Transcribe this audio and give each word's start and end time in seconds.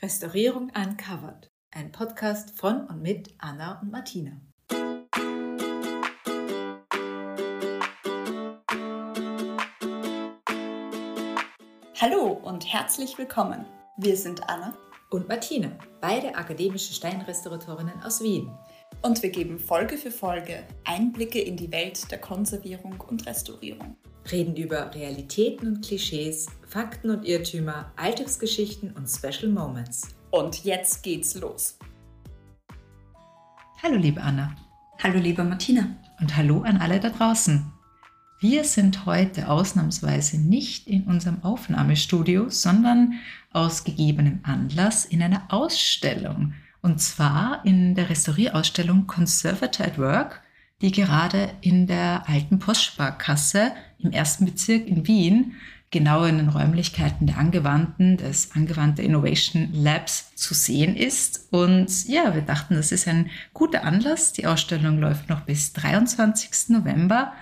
Restaurierung 0.00 0.70
Uncovered, 0.76 1.50
ein 1.72 1.90
Podcast 1.90 2.56
von 2.56 2.86
und 2.86 3.02
mit 3.02 3.34
Anna 3.38 3.80
und 3.80 3.90
Martina. 3.90 4.40
Hallo 12.00 12.30
und 12.30 12.72
herzlich 12.72 13.18
willkommen. 13.18 13.66
Wir 13.96 14.16
sind 14.16 14.48
Anna 14.48 14.78
und 15.10 15.26
Martina, 15.28 15.76
beide 16.00 16.36
akademische 16.36 16.94
Steinrestauratorinnen 16.94 18.00
aus 18.04 18.22
Wien. 18.22 18.56
Und 19.02 19.22
wir 19.22 19.30
geben 19.30 19.58
Folge 19.58 19.96
für 19.96 20.10
Folge 20.10 20.64
Einblicke 20.84 21.40
in 21.40 21.56
die 21.56 21.70
Welt 21.70 22.10
der 22.10 22.18
Konservierung 22.18 23.00
und 23.08 23.26
Restaurierung. 23.26 23.96
Reden 24.30 24.56
über 24.56 24.94
Realitäten 24.94 25.68
und 25.68 25.84
Klischees, 25.84 26.46
Fakten 26.66 27.10
und 27.10 27.24
Irrtümer, 27.24 27.92
Alltagsgeschichten 27.96 28.92
und 28.92 29.08
Special 29.08 29.50
Moments. 29.50 30.16
Und 30.30 30.64
jetzt 30.64 31.02
geht's 31.02 31.34
los. 31.36 31.78
Hallo 33.82 33.96
liebe 33.96 34.20
Anna. 34.20 34.54
Hallo 35.02 35.18
liebe 35.18 35.44
Martina. 35.44 35.96
Und 36.20 36.36
hallo 36.36 36.62
an 36.62 36.78
alle 36.78 36.98
da 36.98 37.10
draußen. 37.10 37.72
Wir 38.40 38.64
sind 38.64 39.06
heute 39.06 39.48
ausnahmsweise 39.48 40.38
nicht 40.38 40.86
in 40.86 41.04
unserem 41.04 41.42
Aufnahmestudio, 41.42 42.50
sondern 42.50 43.14
aus 43.52 43.84
gegebenem 43.84 44.40
Anlass 44.42 45.04
in 45.04 45.22
einer 45.22 45.42
Ausstellung. 45.48 46.54
Und 46.80 47.00
zwar 47.00 47.64
in 47.64 47.94
der 47.94 48.10
Restaurierausstellung 48.10 49.06
Conservator 49.06 49.86
at 49.86 49.98
Work, 49.98 50.42
die 50.80 50.92
gerade 50.92 51.50
in 51.60 51.86
der 51.86 52.28
alten 52.28 52.58
Postsparkasse 52.58 53.72
im 53.98 54.12
ersten 54.12 54.44
Bezirk 54.44 54.86
in 54.86 55.06
Wien 55.06 55.56
genau 55.90 56.24
in 56.24 56.36
den 56.36 56.50
Räumlichkeiten 56.50 57.26
der 57.26 57.38
Angewandten, 57.38 58.16
des 58.18 58.52
Angewandte 58.52 59.02
Innovation 59.02 59.70
Labs 59.72 60.34
zu 60.34 60.54
sehen 60.54 60.96
ist. 60.96 61.48
Und 61.50 62.06
ja, 62.08 62.34
wir 62.34 62.42
dachten, 62.42 62.74
das 62.74 62.92
ist 62.92 63.08
ein 63.08 63.30
guter 63.54 63.84
Anlass. 63.84 64.32
Die 64.32 64.46
Ausstellung 64.46 64.98
läuft 64.98 65.28
noch 65.28 65.40
bis 65.42 65.72
23. 65.72 66.68
November. 66.68 67.32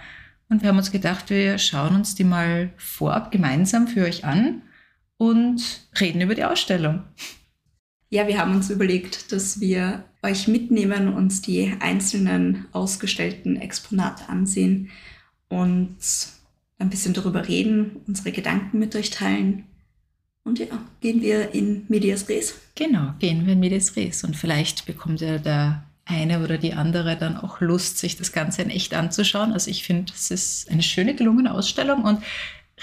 Und 0.49 0.63
wir 0.63 0.69
haben 0.69 0.79
uns 0.79 0.93
gedacht, 0.93 1.29
wir 1.29 1.59
schauen 1.59 1.97
uns 1.97 2.15
die 2.15 2.25
mal 2.25 2.71
vorab 2.77 3.33
gemeinsam 3.33 3.89
für 3.89 4.05
euch 4.05 4.25
an 4.25 4.63
und 5.17 5.89
reden 6.01 6.21
über 6.21 6.37
die 6.37 6.45
Ausstellung. 6.45 7.03
Ja, 8.09 8.29
wir 8.29 8.39
haben 8.39 8.55
uns 8.55 8.71
überlegt, 8.71 9.33
dass 9.33 9.61
wir 9.61 10.05
euch 10.23 10.47
mitnehmen, 10.49 11.13
uns 11.13 11.43
die 11.43 11.73
einzelnen 11.81 12.67
ausgestellten 12.73 13.57
Exponate 13.57 14.29
ansehen 14.29 14.91
und 15.49 15.97
ein 16.79 16.91
bisschen 16.91 17.15
darüber 17.15 17.49
reden, 17.49 18.03
unsere 18.07 18.33
Gedanken 18.33 18.79
mit 18.79 18.95
euch 18.95 19.11
teilen. 19.11 19.65
Und 20.45 20.61
ja, 20.61 20.67
gehen 21.01 21.23
wir 21.23 21.55
in 21.55 21.85
Medias 21.89 22.29
Res. 22.29 22.55
Genau, 22.77 23.15
gehen 23.19 23.47
wir 23.47 23.55
in 23.55 23.61
Medias 23.61 23.97
Res. 23.97 24.23
Und 24.23 24.37
vielleicht 24.37 24.87
bekommt 24.87 25.21
ja 25.21 25.39
der 25.39 25.85
eine 26.05 26.43
oder 26.43 26.57
die 26.57 26.73
andere 26.73 27.17
dann 27.17 27.37
auch 27.37 27.61
Lust, 27.61 27.99
sich 27.99 28.17
das 28.17 28.31
Ganze 28.31 28.63
in 28.63 28.71
echt 28.71 28.95
anzuschauen. 28.95 29.53
Also 29.53 29.71
ich 29.71 29.83
finde, 29.83 30.13
es 30.15 30.31
ist 30.31 30.71
eine 30.71 30.83
schöne, 30.83 31.17
gelungene 31.17 31.53
Ausstellung 31.53 32.05
und 32.05 32.23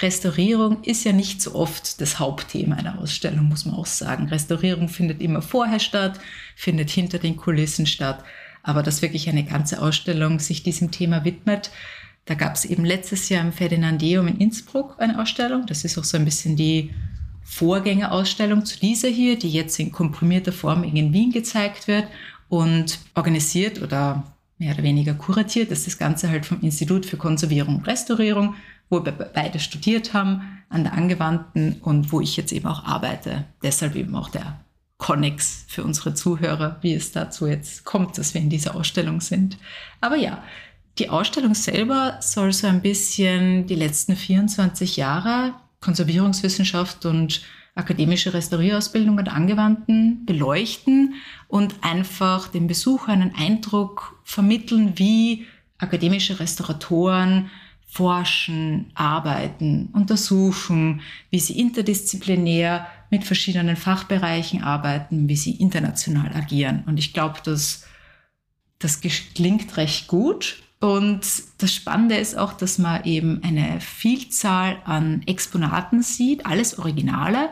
Restaurierung 0.01 0.83
ist 0.83 1.03
ja 1.03 1.13
nicht 1.13 1.41
so 1.41 1.53
oft 1.53 2.01
das 2.01 2.17
Hauptthema 2.17 2.75
einer 2.75 2.99
Ausstellung, 2.99 3.47
muss 3.47 3.65
man 3.65 3.75
auch 3.75 3.85
sagen. 3.85 4.27
Restaurierung 4.27 4.89
findet 4.89 5.21
immer 5.21 5.41
vorher 5.41 5.79
statt, 5.79 6.19
findet 6.55 6.89
hinter 6.89 7.19
den 7.19 7.37
Kulissen 7.37 7.85
statt. 7.85 8.23
Aber 8.63 8.81
dass 8.81 9.01
wirklich 9.01 9.29
eine 9.29 9.43
ganze 9.43 9.81
Ausstellung 9.81 10.39
sich 10.39 10.63
diesem 10.63 10.89
Thema 10.89 11.25
widmet, 11.25 11.69
da 12.25 12.33
gab 12.33 12.55
es 12.55 12.65
eben 12.65 12.85
letztes 12.85 13.29
Jahr 13.29 13.43
im 13.43 13.51
Ferdinandeum 13.51 14.27
in 14.27 14.37
Innsbruck 14.37 14.95
eine 14.97 15.21
Ausstellung. 15.21 15.65
Das 15.67 15.83
ist 15.83 15.97
auch 15.97 16.05
so 16.05 16.17
ein 16.17 16.25
bisschen 16.25 16.55
die 16.55 16.91
Vorgängerausstellung 17.43 18.65
zu 18.65 18.79
dieser 18.79 19.09
hier, 19.09 19.37
die 19.37 19.51
jetzt 19.51 19.77
in 19.79 19.91
komprimierter 19.91 20.53
Form 20.53 20.83
in 20.83 21.13
Wien 21.13 21.31
gezeigt 21.31 21.87
wird 21.87 22.07
und 22.47 22.99
organisiert 23.13 23.81
oder 23.81 24.23
mehr 24.57 24.73
oder 24.73 24.83
weniger 24.83 25.13
kuratiert 25.13 25.71
ist 25.71 25.87
das 25.87 25.97
Ganze 25.97 26.29
halt 26.29 26.45
vom 26.45 26.61
Institut 26.61 27.05
für 27.05 27.17
Konservierung 27.17 27.77
und 27.77 27.87
Restaurierung, 27.87 28.55
wo 28.93 29.03
wir 29.03 29.11
beide 29.11 29.59
studiert 29.59 30.13
haben, 30.13 30.41
an 30.69 30.83
der 30.83 30.93
Angewandten 30.93 31.81
und 31.81 32.11
wo 32.11 32.21
ich 32.21 32.37
jetzt 32.37 32.53
eben 32.53 32.67
auch 32.67 32.85
arbeite. 32.85 33.45
Deshalb 33.63 33.95
eben 33.95 34.15
auch 34.15 34.29
der 34.29 34.59
Connex 34.97 35.65
für 35.67 35.83
unsere 35.83 36.13
Zuhörer, 36.13 36.77
wie 36.81 36.93
es 36.93 37.11
dazu 37.11 37.47
jetzt 37.47 37.83
kommt, 37.83 38.17
dass 38.17 38.33
wir 38.33 38.41
in 38.41 38.49
dieser 38.49 38.75
Ausstellung 38.75 39.19
sind. 39.19 39.57
Aber 39.99 40.15
ja, 40.15 40.43
die 40.99 41.09
Ausstellung 41.09 41.55
selber 41.55 42.17
soll 42.21 42.53
so 42.53 42.67
ein 42.67 42.81
bisschen 42.81 43.65
die 43.65 43.75
letzten 43.75 44.15
24 44.15 44.95
Jahre 44.95 45.55
Konservierungswissenschaft 45.81 47.05
und 47.05 47.41
akademische 47.75 48.33
Restaurierausbildung 48.33 49.17
und 49.17 49.27
Angewandten 49.27 50.23
beleuchten 50.25 51.15
und 51.47 51.75
einfach 51.81 52.47
dem 52.47 52.67
Besucher 52.67 53.11
einen 53.11 53.33
Eindruck 53.35 54.19
vermitteln, 54.23 54.93
wie 54.95 55.47
akademische 55.79 56.39
Restauratoren 56.39 57.49
forschen, 57.93 58.89
arbeiten, 58.95 59.89
untersuchen, 59.93 61.01
wie 61.29 61.39
sie 61.39 61.59
interdisziplinär 61.59 62.87
mit 63.11 63.23
verschiedenen 63.23 63.75
Fachbereichen 63.75 64.63
arbeiten, 64.63 65.29
wie 65.29 65.35
sie 65.35 65.51
international 65.51 66.33
agieren. 66.33 66.83
Und 66.87 66.97
ich 66.97 67.13
glaube, 67.13 67.39
dass 67.43 67.85
das 68.79 68.99
klingt 68.99 69.77
recht 69.77 70.07
gut. 70.07 70.63
Und 70.79 71.21
das 71.59 71.73
Spannende 71.73 72.15
ist 72.15 72.35
auch, 72.35 72.53
dass 72.53 72.79
man 72.79 73.03
eben 73.03 73.43
eine 73.43 73.79
Vielzahl 73.79 74.81
an 74.85 75.21
Exponaten 75.27 76.01
sieht, 76.01 76.47
alles 76.47 76.79
Originale, 76.79 77.49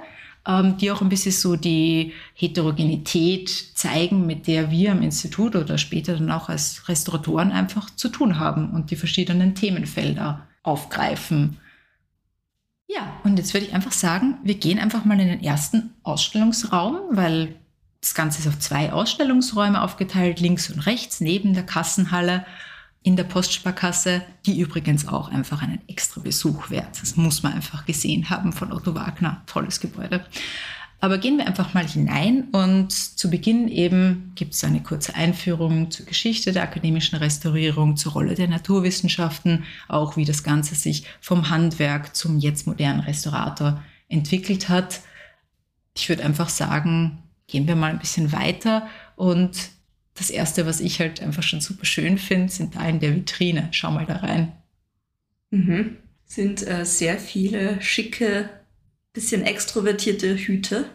ähm, 0.47 0.77
die 0.77 0.91
auch 0.91 1.01
ein 1.01 1.09
bisschen 1.09 1.31
so 1.31 1.55
die 1.55 2.13
Heterogenität 2.33 3.49
zeigen, 3.49 4.25
mit 4.25 4.47
der 4.47 4.71
wir 4.71 4.91
am 4.91 5.01
Institut 5.01 5.55
oder 5.55 5.77
später 5.77 6.13
dann 6.13 6.31
auch 6.31 6.49
als 6.49 6.87
Restauratoren 6.87 7.51
einfach 7.51 7.89
zu 7.91 8.09
tun 8.09 8.39
haben 8.39 8.71
und 8.71 8.91
die 8.91 8.95
verschiedenen 8.95 9.55
Themenfelder 9.55 10.47
aufgreifen. 10.63 11.57
Ja, 12.87 13.13
und 13.23 13.37
jetzt 13.37 13.53
würde 13.53 13.67
ich 13.67 13.73
einfach 13.73 13.93
sagen, 13.93 14.37
wir 14.43 14.55
gehen 14.55 14.79
einfach 14.79 15.05
mal 15.05 15.19
in 15.19 15.27
den 15.27 15.43
ersten 15.43 15.93
Ausstellungsraum, 16.03 16.97
weil 17.11 17.55
das 18.01 18.15
Ganze 18.15 18.39
ist 18.39 18.47
auf 18.47 18.59
zwei 18.59 18.91
Ausstellungsräume 18.91 19.81
aufgeteilt, 19.81 20.39
links 20.39 20.69
und 20.71 20.79
rechts 20.79 21.21
neben 21.21 21.53
der 21.53 21.65
Kassenhalle 21.65 22.45
in 23.03 23.15
der 23.15 23.23
Postsparkasse, 23.23 24.21
die 24.45 24.59
übrigens 24.59 25.07
auch 25.07 25.29
einfach 25.29 25.61
einen 25.63 25.81
extra 25.87 26.21
Besuch 26.21 26.69
wert. 26.69 27.01
Das 27.01 27.15
muss 27.15 27.41
man 27.41 27.53
einfach 27.53 27.85
gesehen 27.85 28.29
haben 28.29 28.53
von 28.53 28.71
Otto 28.71 28.93
Wagner. 28.93 29.41
Tolles 29.47 29.79
Gebäude. 29.79 30.23
Aber 30.99 31.17
gehen 31.17 31.39
wir 31.39 31.47
einfach 31.47 31.73
mal 31.73 31.87
hinein 31.87 32.43
und 32.51 32.91
zu 32.91 33.31
Beginn 33.31 33.67
eben 33.69 34.33
gibt 34.35 34.53
es 34.53 34.63
eine 34.63 34.83
kurze 34.83 35.15
Einführung 35.15 35.89
zur 35.89 36.05
Geschichte 36.05 36.51
der 36.51 36.61
akademischen 36.61 37.17
Restaurierung, 37.17 37.97
zur 37.97 38.11
Rolle 38.11 38.35
der 38.35 38.47
Naturwissenschaften, 38.47 39.63
auch 39.87 40.15
wie 40.15 40.25
das 40.25 40.43
Ganze 40.43 40.75
sich 40.75 41.07
vom 41.19 41.49
Handwerk 41.49 42.15
zum 42.15 42.37
jetzt 42.37 42.67
modernen 42.67 42.99
Restaurator 42.99 43.81
entwickelt 44.09 44.69
hat. 44.69 45.01
Ich 45.95 46.07
würde 46.07 46.23
einfach 46.23 46.49
sagen, 46.49 47.23
gehen 47.47 47.67
wir 47.67 47.75
mal 47.75 47.89
ein 47.89 47.99
bisschen 47.99 48.31
weiter 48.31 48.87
und 49.15 49.57
das 50.15 50.29
Erste, 50.29 50.65
was 50.65 50.79
ich 50.79 50.99
halt 50.99 51.21
einfach 51.21 51.43
schon 51.43 51.61
super 51.61 51.85
schön 51.85 52.17
finde, 52.17 52.51
sind 52.51 52.75
da 52.75 52.87
in 52.87 52.99
der 52.99 53.15
Vitrine. 53.15 53.69
Schau 53.71 53.91
mal 53.91 54.05
da 54.05 54.17
rein. 54.17 54.51
Mhm. 55.51 55.97
Sind 56.25 56.65
äh, 56.67 56.85
sehr 56.85 57.17
viele 57.17 57.81
schicke, 57.81 58.49
bisschen 59.13 59.43
extrovertierte 59.43 60.35
Hüte. 60.35 60.85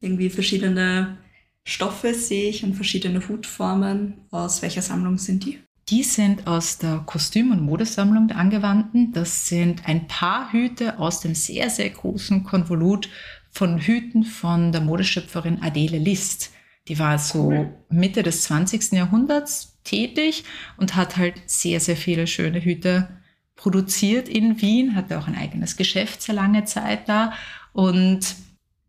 Irgendwie 0.00 0.30
verschiedene 0.30 1.18
Stoffe 1.64 2.14
sehe 2.14 2.48
ich 2.48 2.64
und 2.64 2.74
verschiedene 2.74 3.28
Hutformen. 3.28 4.14
Aus 4.30 4.62
welcher 4.62 4.82
Sammlung 4.82 5.18
sind 5.18 5.44
die? 5.44 5.58
Die 5.88 6.02
sind 6.02 6.46
aus 6.46 6.78
der 6.78 7.02
Kostüm- 7.06 7.52
und 7.52 7.60
Modesammlung 7.60 8.28
der 8.28 8.38
Angewandten. 8.38 9.12
Das 9.12 9.48
sind 9.48 9.86
ein 9.86 10.06
paar 10.06 10.52
Hüte 10.52 10.98
aus 10.98 11.20
dem 11.20 11.34
sehr, 11.34 11.70
sehr 11.70 11.90
großen 11.90 12.44
Konvolut 12.44 13.08
von 13.50 13.78
Hüten 13.78 14.24
von 14.24 14.72
der 14.72 14.80
Modeschöpferin 14.80 15.62
Adele 15.62 15.98
List. 15.98 16.50
Die 16.88 16.98
war 16.98 17.18
so 17.18 17.72
Mitte 17.88 18.22
des 18.22 18.42
20. 18.42 18.92
Jahrhunderts 18.92 19.78
tätig 19.84 20.44
und 20.76 20.96
hat 20.96 21.16
halt 21.16 21.34
sehr, 21.46 21.80
sehr 21.80 21.96
viele 21.96 22.26
schöne 22.26 22.60
Hüte 22.64 23.08
produziert 23.54 24.28
in 24.28 24.60
Wien, 24.60 24.96
hatte 24.96 25.18
auch 25.18 25.28
ein 25.28 25.36
eigenes 25.36 25.76
Geschäft 25.76 26.22
sehr 26.22 26.34
lange 26.34 26.64
Zeit 26.64 27.08
da. 27.08 27.32
Und 27.72 28.34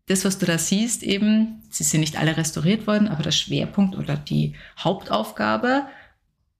das, 0.06 0.24
was 0.24 0.38
du 0.38 0.46
da 0.46 0.58
siehst, 0.58 1.02
eben, 1.02 1.62
sie 1.70 1.84
sind 1.84 2.00
nicht 2.00 2.18
alle 2.18 2.36
restauriert 2.36 2.86
worden, 2.86 3.08
aber 3.08 3.22
der 3.22 3.30
Schwerpunkt 3.30 3.96
oder 3.96 4.16
die 4.16 4.54
Hauptaufgabe 4.78 5.86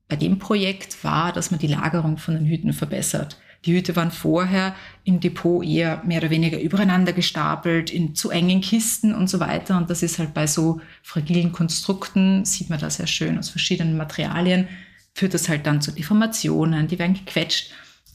bei 0.08 0.16
dem 0.16 0.38
Projekt 0.38 1.02
war, 1.02 1.32
dass 1.32 1.50
man 1.50 1.60
die 1.60 1.66
Lagerung 1.66 2.18
von 2.18 2.34
den 2.34 2.46
Hüten 2.46 2.72
verbessert. 2.72 3.38
Die 3.64 3.74
Hüte 3.74 3.96
waren 3.96 4.10
vorher 4.10 4.74
im 5.04 5.20
Depot 5.20 5.64
eher 5.64 6.02
mehr 6.04 6.18
oder 6.18 6.30
weniger 6.30 6.60
übereinander 6.60 7.12
gestapelt, 7.12 7.90
in 7.90 8.14
zu 8.14 8.30
engen 8.30 8.60
Kisten 8.60 9.14
und 9.14 9.30
so 9.30 9.40
weiter. 9.40 9.76
Und 9.78 9.88
das 9.88 10.02
ist 10.02 10.18
halt 10.18 10.34
bei 10.34 10.46
so 10.46 10.80
fragilen 11.02 11.52
Konstrukten, 11.52 12.44
sieht 12.44 12.68
man 12.68 12.78
das 12.78 12.96
sehr 12.96 13.06
schön 13.06 13.38
aus 13.38 13.48
verschiedenen 13.48 13.96
Materialien, 13.96 14.68
führt 15.14 15.34
das 15.34 15.48
halt 15.48 15.66
dann 15.66 15.80
zu 15.80 15.92
Deformationen, 15.92 16.88
die 16.88 16.98
werden 16.98 17.14
gequetscht. 17.14 17.70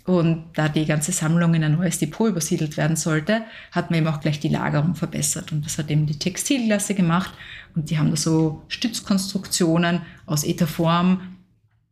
Und 0.05 0.45
da 0.55 0.69
die 0.69 0.85
ganze 0.85 1.11
Sammlung 1.11 1.53
in 1.53 1.63
ein 1.63 1.75
neues 1.75 1.99
Depot 1.99 2.29
übersiedelt 2.29 2.77
werden 2.77 2.95
sollte, 2.95 3.43
hat 3.71 3.91
man 3.91 3.99
eben 3.99 4.07
auch 4.07 4.21
gleich 4.21 4.39
die 4.39 4.47
Lagerung 4.49 4.95
verbessert. 4.95 5.51
Und 5.51 5.65
das 5.65 5.77
hat 5.77 5.91
eben 5.91 6.07
die 6.07 6.17
Textilklasse 6.17 6.95
gemacht. 6.95 7.31
Und 7.75 7.89
die 7.89 7.99
haben 7.99 8.09
da 8.09 8.15
so 8.15 8.63
Stützkonstruktionen 8.69 10.01
aus 10.25 10.43
Etherform 10.43 11.37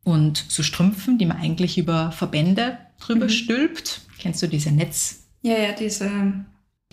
und 0.03 0.43
so 0.47 0.63
Strümpfen, 0.63 1.19
die 1.19 1.27
man 1.27 1.37
eigentlich 1.37 1.77
über 1.77 2.11
Verbände 2.11 2.79
drüber 2.99 3.25
mhm. 3.25 3.29
stülpt. 3.29 4.01
Kennst 4.19 4.41
du 4.41 4.47
diese 4.47 4.71
Netz? 4.71 5.27
Ja, 5.41 5.57
ja, 5.57 5.71
diese 5.71 6.09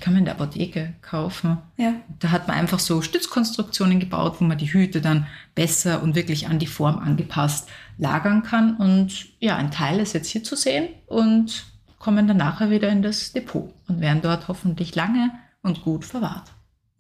kann 0.00 0.12
man 0.12 0.20
in 0.20 0.24
der 0.24 0.34
Apotheke 0.34 0.94
kaufen. 1.02 1.58
Ja. 1.76 1.94
Da 2.18 2.30
hat 2.30 2.48
man 2.48 2.56
einfach 2.56 2.80
so 2.80 3.00
Stützkonstruktionen 3.00 4.00
gebaut, 4.00 4.36
wo 4.40 4.44
man 4.44 4.58
die 4.58 4.72
Hüte 4.72 5.00
dann 5.00 5.26
besser 5.54 6.02
und 6.02 6.14
wirklich 6.14 6.48
an 6.48 6.58
die 6.58 6.66
Form 6.66 6.98
angepasst 6.98 7.68
lagern 7.96 8.42
kann. 8.42 8.76
Und 8.76 9.28
ja, 9.38 9.56
ein 9.56 9.70
Teil 9.70 10.00
ist 10.00 10.12
jetzt 10.12 10.28
hier 10.28 10.42
zu 10.42 10.56
sehen 10.56 10.88
und 11.06 11.66
kommen 11.98 12.26
dann 12.26 12.36
nachher 12.36 12.70
wieder 12.70 12.88
in 12.90 13.02
das 13.02 13.32
Depot 13.32 13.72
und 13.88 14.00
werden 14.00 14.20
dort 14.20 14.48
hoffentlich 14.48 14.94
lange 14.94 15.30
und 15.62 15.82
gut 15.82 16.04
verwahrt. 16.04 16.50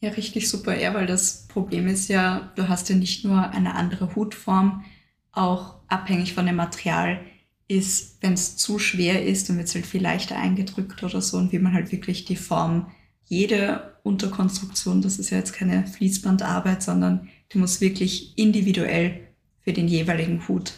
Ja, 0.00 0.10
richtig 0.10 0.48
super, 0.48 0.78
ja, 0.78 0.94
weil 0.94 1.06
das 1.06 1.46
Problem 1.48 1.88
ist 1.88 2.08
ja, 2.08 2.52
du 2.56 2.68
hast 2.68 2.88
ja 2.88 2.96
nicht 2.96 3.24
nur 3.24 3.50
eine 3.50 3.74
andere 3.74 4.14
Hutform, 4.14 4.84
auch 5.32 5.76
abhängig 5.88 6.34
von 6.34 6.46
dem 6.46 6.56
Material 6.56 7.20
ist, 7.68 8.18
wenn 8.20 8.34
es 8.34 8.56
zu 8.56 8.78
schwer 8.78 9.24
ist, 9.24 9.48
dann 9.48 9.56
wird 9.56 9.68
es 9.68 9.74
halt 9.74 9.86
viel 9.86 10.02
leichter 10.02 10.36
eingedrückt 10.36 11.02
oder 11.02 11.20
so 11.20 11.38
und 11.38 11.52
wie 11.52 11.58
man 11.58 11.72
halt 11.72 11.92
wirklich 11.92 12.24
die 12.24 12.36
Form, 12.36 12.90
jede 13.26 13.94
Unterkonstruktion, 14.02 15.00
das 15.00 15.18
ist 15.18 15.30
ja 15.30 15.38
jetzt 15.38 15.54
keine 15.54 15.86
Fließbandarbeit, 15.86 16.82
sondern 16.82 17.28
die 17.52 17.58
muss 17.58 17.80
wirklich 17.80 18.36
individuell 18.36 19.28
für 19.60 19.72
den 19.72 19.88
jeweiligen 19.88 20.46
Hut 20.46 20.74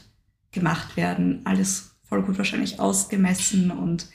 gemacht 0.52 0.96
werden. 0.96 1.40
Alles 1.44 1.96
voll 2.04 2.22
gut 2.22 2.38
wahrscheinlich 2.38 2.78
ausgemessen 2.78 3.72
und 3.72 4.08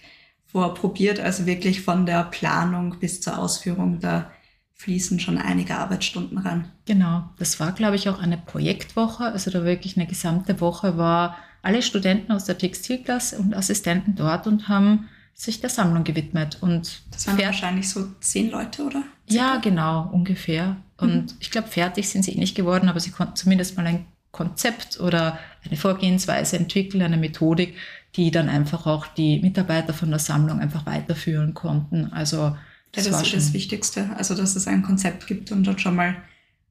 vorprobiert, 0.46 1.20
also 1.20 1.46
wirklich 1.46 1.82
von 1.82 2.06
der 2.06 2.24
Planung 2.24 3.00
bis 3.00 3.22
zur 3.22 3.38
Ausführung, 3.38 4.00
da 4.00 4.32
fließen 4.74 5.20
schon 5.20 5.38
einige 5.38 5.76
Arbeitsstunden 5.78 6.38
ran. 6.40 6.72
Genau, 6.86 7.30
das 7.38 7.60
war, 7.60 7.72
glaube 7.72 7.96
ich, 7.96 8.10
auch 8.10 8.20
eine 8.20 8.38
Projektwoche, 8.38 9.26
also 9.26 9.52
da 9.52 9.64
wirklich 9.64 9.96
eine 9.96 10.08
gesamte 10.08 10.60
Woche 10.60 10.98
war 10.98 11.38
alle 11.62 11.82
Studenten 11.82 12.32
aus 12.32 12.46
der 12.46 12.58
Textilklasse 12.58 13.38
und 13.38 13.56
Assistenten 13.56 14.16
dort 14.16 14.48
und 14.48 14.68
haben 14.68 15.10
sich 15.34 15.60
der 15.60 15.70
Sammlung 15.70 16.04
gewidmet. 16.04 16.58
Und 16.62 17.02
das 17.12 17.28
waren 17.28 17.40
wahrscheinlich 17.40 17.90
so 17.90 18.08
zehn 18.20 18.52
Leute, 18.52 18.84
oder? 18.84 19.04
Ja, 19.28 19.58
genau, 19.58 20.10
ungefähr. 20.12 20.78
Und 20.98 21.32
mhm. 21.32 21.38
ich 21.40 21.52
glaube, 21.52 21.68
fertig 21.68 22.10
sind 22.10 22.24
sie 22.24 22.34
eh 22.34 22.40
nicht 22.40 22.56
geworden, 22.56 22.90
aber 22.90 23.00
sie 23.00 23.12
konnten 23.12 23.36
zumindest 23.36 23.78
mal 23.78 23.88
ein 23.88 24.06
Konzept 24.32 25.00
oder 25.00 25.40
eine 25.66 25.78
Vorgehensweise 25.78 26.58
entwickeln, 26.58 27.04
eine 27.04 27.18
Methodik, 27.18 27.76
die 28.16 28.32
dann 28.32 28.50
einfach 28.50 28.86
auch 28.86 29.08
die 29.08 29.40
Mitarbeiter 29.40 29.94
von 29.94 30.10
der 30.10 30.20
Sammlung 30.20 30.60
einfach 30.60 30.86
weiterführen 30.86 31.54
konnten. 31.54 32.12
Also 32.14 32.56
das, 32.92 33.06
ja, 33.06 33.12
das 33.12 33.24
ist 33.24 33.34
das 33.34 33.54
Wichtigste. 33.54 34.10
Also, 34.18 34.36
dass 34.36 34.56
es 34.56 34.68
ein 34.68 34.84
Konzept 34.84 35.28
gibt 35.28 35.52
und 35.52 35.66
dann 35.66 35.80
schon 35.80 35.96
mal 35.96 36.18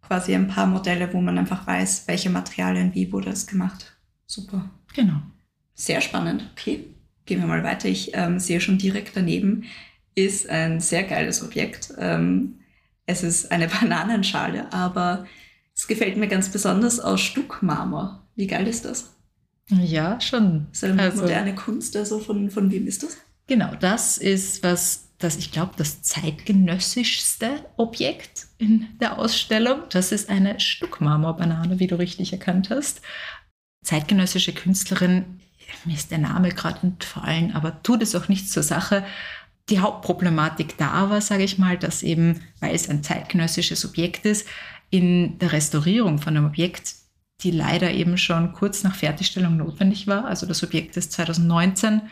quasi 0.03 0.35
ein 0.35 0.49
paar 0.49 0.67
Modelle, 0.67 1.13
wo 1.13 1.21
man 1.21 1.39
einfach 1.39 1.67
weiß, 1.67 2.05
welche 2.07 2.31
Materialien 2.31 2.95
wie 2.95 3.13
wurde 3.13 3.31
es 3.31 3.47
gemacht. 3.47 3.97
Super. 4.27 4.71
Genau. 4.95 5.21
Sehr 5.75 6.01
spannend. 6.01 6.45
Okay, 6.53 6.85
gehen 7.27 7.41
wir 7.41 7.47
mal 7.47 7.65
weiter. 7.65 7.89
Ich 7.89 8.11
ähm, 8.15 8.39
sehe 8.39 8.61
schon 8.61 8.79
direkt 8.79 9.17
daneben 9.17 9.65
ist 10.15 10.49
ein 10.49 10.81
sehr 10.81 11.05
geiles 11.05 11.43
Objekt. 11.43 11.93
Ähm, 11.99 12.61
es 13.07 13.23
ist 13.23 13.51
eine 13.51 13.69
Bananenschale, 13.81 14.73
aber 14.73 15.27
es 15.75 15.87
gefällt 15.87 16.17
mir 16.17 16.29
ganz 16.29 16.49
besonders 16.51 17.01
aus 17.01 17.21
Stuckmarmor. 17.21 18.27
Wie 18.37 18.47
geil 18.47 18.67
ist 18.67 18.85
das? 18.85 19.15
Ja, 19.69 20.21
schon. 20.21 20.67
So 20.73 20.87
eine 20.87 21.01
also, 21.03 21.23
moderne 21.23 21.55
Kunst, 21.55 21.97
also 21.97 22.19
von, 22.19 22.51
von 22.51 22.71
wem 22.71 22.87
ist 22.87 23.03
das? 23.03 23.19
Genau, 23.47 23.75
das 23.77 24.19
ist 24.19 24.63
was, 24.63 25.11
das 25.19 25.37
ich 25.37 25.53
glaube, 25.53 25.73
das 25.77 26.03
zeitgenössischste 26.03 27.65
Objekt 27.77 28.49
in 28.59 28.89
der 29.01 29.19
Ausstellung. 29.19 29.83
Das 29.91 30.13
ist 30.13 30.29
eine 30.29 30.59
Stuckmarmorbanane, 30.59 31.79
wie 31.79 31.87
du 31.87 31.99
richtig 31.99 32.33
erkannt 32.33 32.71
hast 32.71 33.01
zeitgenössische 33.83 34.53
Künstlerin, 34.53 35.41
mir 35.85 35.95
ist 35.95 36.11
der 36.11 36.19
Name 36.19 36.51
gerade 36.51 36.81
entfallen, 36.83 37.53
aber 37.55 37.83
tut 37.83 38.03
es 38.03 38.15
auch 38.15 38.29
nichts 38.29 38.53
zur 38.53 38.63
Sache. 38.63 39.05
Die 39.69 39.79
Hauptproblematik 39.79 40.77
da 40.79 41.11
war, 41.11 41.21
sage 41.21 41.45
ich 41.45 41.59
mal, 41.59 41.79
dass 41.79 42.03
eben, 42.03 42.41
weil 42.61 42.75
es 42.75 42.89
ein 42.89 43.03
zeitgenössisches 43.03 43.85
Objekt 43.85 44.27
ist, 44.27 44.49
in 44.91 45.39
der 45.39 45.53
Restaurierung 45.53 46.19
von 46.19 46.37
einem 46.37 46.47
Objekt, 46.47 46.97
die 47.43 47.53
leider 47.53 47.93
eben 47.93 48.19
schon 48.19 48.53
kurz 48.53 48.83
nach 48.83 48.97
Fertigstellung 48.97 49.57
notwendig 49.57 50.07
war, 50.07 50.25
also 50.25 50.47
das 50.47 50.63
Objekt 50.63 50.97
ist 50.97 51.13
2019 51.13 52.03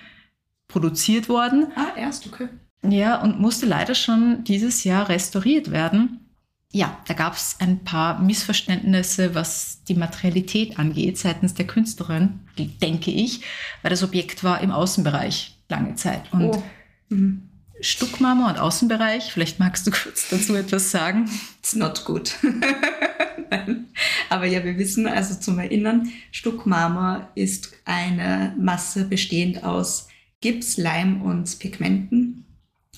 produziert 0.68 1.28
worden. 1.28 1.66
Ah, 1.74 1.96
erst, 1.96 2.26
okay. 2.26 2.48
Ja, 2.88 3.20
und 3.20 3.40
musste 3.40 3.66
leider 3.66 3.94
schon 3.96 4.44
dieses 4.44 4.84
Jahr 4.84 5.08
restauriert 5.08 5.72
werden 5.72 6.27
ja, 6.70 7.00
da 7.06 7.14
gab 7.14 7.34
es 7.34 7.56
ein 7.60 7.82
paar 7.82 8.20
Missverständnisse, 8.20 9.34
was 9.34 9.84
die 9.84 9.94
Materialität 9.94 10.78
angeht, 10.78 11.16
seitens 11.16 11.54
der 11.54 11.66
Künstlerin, 11.66 12.40
denke 12.58 13.10
ich, 13.10 13.40
weil 13.82 13.90
das 13.90 14.02
Objekt 14.02 14.44
war 14.44 14.60
im 14.60 14.70
Außenbereich 14.70 15.56
lange 15.68 15.94
Zeit. 15.94 16.30
Und 16.32 16.56
oh. 16.56 16.62
mhm. 17.08 17.48
Stuckmarmor 17.80 18.50
und 18.50 18.58
Außenbereich, 18.58 19.32
vielleicht 19.32 19.60
magst 19.60 19.86
du 19.86 19.90
kurz 19.92 20.28
dazu 20.28 20.54
etwas 20.56 20.90
sagen. 20.90 21.30
It's 21.60 21.74
not 21.74 22.04
good. 22.04 22.34
Aber 24.28 24.44
ja, 24.44 24.62
wir 24.62 24.76
wissen 24.76 25.06
also 25.06 25.36
zum 25.36 25.58
Erinnern, 25.58 26.10
Stuckmarmor 26.32 27.30
ist 27.34 27.72
eine 27.84 28.54
Masse 28.58 29.04
bestehend 29.04 29.64
aus 29.64 30.08
Gips, 30.40 30.76
Leim 30.76 31.22
und 31.22 31.58
Pigmenten. 31.58 32.44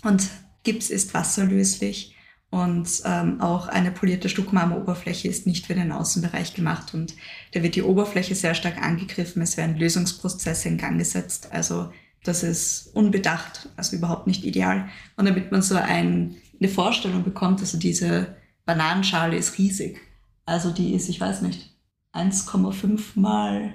Und 0.03 0.29
Gips 0.65 0.91
ist 0.91 1.15
wasserlöslich 1.15 2.17
und 2.51 3.03
ähm, 3.05 3.41
auch 3.41 3.69
eine 3.69 3.93
polierte 3.93 4.29
Stuckmarmoroberfläche 4.29 5.29
ist 5.29 5.47
nicht 5.47 5.67
für 5.67 5.75
den 5.75 5.93
Außenbereich 5.93 6.55
gemacht 6.55 6.95
und 6.95 7.15
da 7.53 7.63
wird 7.63 7.77
die 7.77 7.85
Oberfläche 7.85 8.35
sehr 8.35 8.55
stark 8.55 8.83
angegriffen. 8.83 9.41
Es 9.41 9.57
werden 9.57 9.77
Lösungsprozesse 9.77 10.69
in 10.69 10.77
Gang 10.77 10.99
gesetzt. 10.99 11.49
Also 11.53 11.93
das 12.25 12.43
ist 12.43 12.91
unbedacht, 12.93 13.69
also 13.77 13.97
überhaupt 13.97 14.27
nicht 14.27 14.45
ideal. 14.45 14.89
Und 15.17 15.27
damit 15.27 15.53
man 15.53 15.63
so 15.63 15.77
ein, 15.77 16.35
eine 16.59 16.69
Vorstellung 16.69 17.23
bekommt, 17.23 17.61
also 17.61 17.79
diese 17.79 18.37
Bananenschale 18.65 19.37
ist 19.37 19.57
riesig. 19.57 20.01
Also 20.45 20.73
die 20.73 20.95
ist, 20.95 21.09
ich 21.09 21.21
weiß 21.21 21.43
nicht, 21.43 21.73
1,5 22.13 23.01
mal 23.15 23.75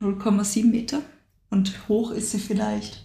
0,7 0.00 0.70
Meter. 0.70 1.02
Und 1.50 1.88
hoch 1.88 2.12
ist 2.12 2.30
sie 2.30 2.38
vielleicht 2.38 3.04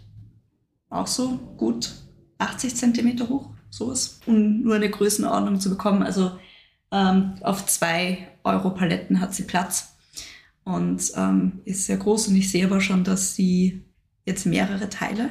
auch 0.92 1.08
so 1.08 1.38
gut 1.58 1.92
80 2.38 2.76
Zentimeter 2.76 3.28
hoch 3.30 3.55
sowas, 3.76 4.20
um 4.26 4.62
nur 4.62 4.76
eine 4.76 4.90
Größenordnung 4.90 5.60
zu 5.60 5.70
bekommen. 5.70 6.04
Also 6.04 6.32
ähm, 6.92 7.34
auf 7.42 7.66
zwei 7.66 8.28
Euro 8.44 8.72
Paletten 8.72 9.20
hat 9.20 9.34
sie 9.34 9.44
Platz 9.44 9.96
und 10.64 11.12
ähm, 11.16 11.62
ist 11.66 11.86
sehr 11.86 11.98
groß. 11.98 12.30
Und 12.30 12.36
ich 12.36 12.52
sehe 12.52 12.66
aber 12.66 12.82
schon, 12.82 13.04
dass 13.04 13.36
sie 13.36 13.84
jetzt 14.26 14.46
mehrere 14.46 14.90
Teile 14.90 15.30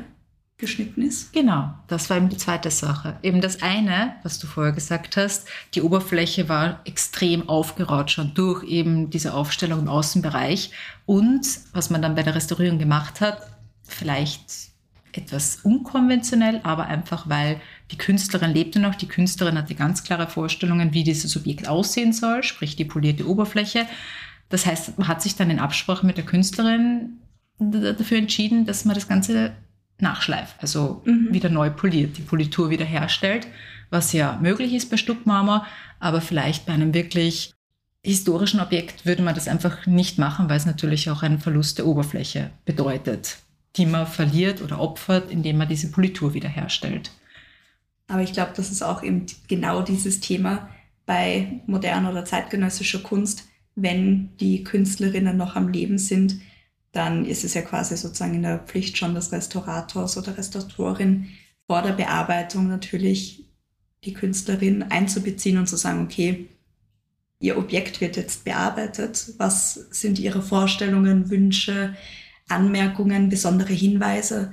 geschnitten 0.57 1.03
ist. 1.03 1.33
Genau, 1.33 1.75
das 1.89 2.09
war 2.09 2.17
eben 2.17 2.29
die 2.29 2.37
zweite 2.37 2.71
Sache. 2.71 3.19
Eben 3.23 3.41
das 3.41 3.61
eine, 3.63 4.15
was 4.23 4.39
du 4.39 4.47
vorher 4.47 4.73
gesagt 4.73 5.17
hast, 5.17 5.49
die 5.75 5.83
Oberfläche 5.83 6.49
war 6.49 6.81
extrem 6.85 7.49
aufgeraut 7.49 8.11
schon 8.11 8.35
durch 8.35 8.63
eben 8.65 9.11
diese 9.11 9.35
Aufstellung 9.35 9.81
im 9.81 9.89
Außenbereich. 9.89 10.71
Und 11.07 11.47
was 11.73 11.91
man 11.91 12.03
dann 12.03 12.15
bei 12.15 12.23
der 12.23 12.37
Restaurierung 12.37 12.79
gemacht 12.79 13.21
hat, 13.21 13.43
vielleicht 13.83 14.45
etwas 15.13 15.57
unkonventionell, 15.63 16.61
aber 16.63 16.87
einfach 16.87 17.29
weil 17.29 17.61
die 17.91 17.99
Künstlerin 17.99 18.53
lebte 18.53 18.81
noch. 18.81 18.95
Die 18.95 19.09
Künstlerin 19.09 19.59
hatte 19.59 19.75
ganz 19.75 20.05
klare 20.05 20.29
Vorstellungen, 20.29 20.93
wie 20.93 21.05
dieses 21.05 21.37
Objekt 21.37 21.69
aussehen 21.69 22.13
soll, 22.13 22.43
sprich 22.43 22.77
die 22.77 22.85
polierte 22.85 23.29
Oberfläche. 23.29 23.87
Das 24.49 24.67
heißt, 24.67 24.99
man 24.99 25.09
hat 25.09 25.23
sich 25.23 25.37
dann 25.37 25.51
in 25.51 25.59
Absprache 25.59 26.07
mit 26.07 26.17
der 26.17 26.25
Künstlerin 26.25 27.19
dafür 27.59 28.19
entschieden, 28.19 28.67
dass 28.67 28.85
man 28.85 28.95
das 28.95 29.09
Ganze 29.09 29.53
nachschleift, 29.99 30.57
also 30.61 31.03
mhm. 31.05 31.33
wieder 31.33 31.49
neu 31.49 31.71
poliert, 31.71 32.17
die 32.17 32.23
Politur 32.23 32.69
wieder 32.69 32.85
herstellt, 32.85 33.47
was 33.91 34.13
ja 34.13 34.39
möglich 34.43 34.75
ist 34.75 34.91
bei 34.91 34.97
Stuckmarmor, 34.97 35.65
aber 36.01 36.21
vielleicht 36.21 36.67
bei 36.67 36.73
einem 36.73 36.93
wirklich 36.95 37.53
historischen 38.03 38.61
Objekt 38.61 39.07
würde 39.07 39.23
man 39.23 39.37
das 39.37 39.47
einfach 39.47 39.87
nicht 39.87 40.19
machen, 40.19 40.49
weil 40.49 40.57
es 40.57 40.67
natürlich 40.67 41.11
auch 41.11 41.23
einen 41.23 41.39
Verlust 41.39 41.79
der 41.79 41.87
Oberfläche 41.87 42.51
bedeutet 42.65 43.39
die 43.77 43.87
man 43.87 44.07
verliert 44.07 44.63
oder 44.63 44.81
opfert, 44.81 45.31
indem 45.31 45.59
man 45.59 45.69
diese 45.69 45.91
Politur 45.91 46.35
wiederherstellt. 46.35 47.11
Aber 48.07 48.23
ich 48.23 48.33
glaube, 48.33 48.53
das 48.57 48.71
ist 48.71 48.83
auch 48.83 49.03
eben 49.03 49.27
genau 49.49 49.83
dieses 49.83 50.21
Thema 50.21 50.69
bei 51.07 51.61
moderner 51.67 52.11
oder 52.11 52.25
zeitgenössischer 52.25 53.01
Kunst. 53.01 53.45
Wenn 53.75 54.37
die 54.39 54.63
Künstlerinnen 54.63 55.37
noch 55.37 55.57
am 55.57 55.69
Leben 55.69 55.99
sind, 55.99 56.37
dann 56.93 57.25
ist 57.25 57.45
es 57.45 57.55
ja 57.55 57.63
quasi 57.63 57.97
sozusagen 57.97 58.35
in 58.35 58.43
der 58.43 58.61
Pflicht 58.61 58.97
schon 58.97 59.15
des 59.15 59.33
Restaurators 59.33 60.17
oder 60.17 60.39
Restauratorin 60.39 61.29
vor 61.67 61.83
der 61.83 61.93
Bearbeitung 61.93 62.69
natürlich 62.69 63.45
die 64.05 64.13
Künstlerin 64.13 64.83
einzubeziehen 64.83 65.59
und 65.59 65.67
zu 65.67 65.77
sagen, 65.77 66.05
okay, 66.05 66.49
ihr 67.41 67.59
Objekt 67.59 68.01
wird 68.01 68.17
jetzt 68.17 68.45
bearbeitet, 68.45 69.33
was 69.39 69.75
sind 69.91 70.19
ihre 70.19 70.43
Vorstellungen, 70.43 71.31
Wünsche, 71.31 71.97
Anmerkungen, 72.49 73.29
besondere 73.29 73.73
Hinweise. 73.73 74.53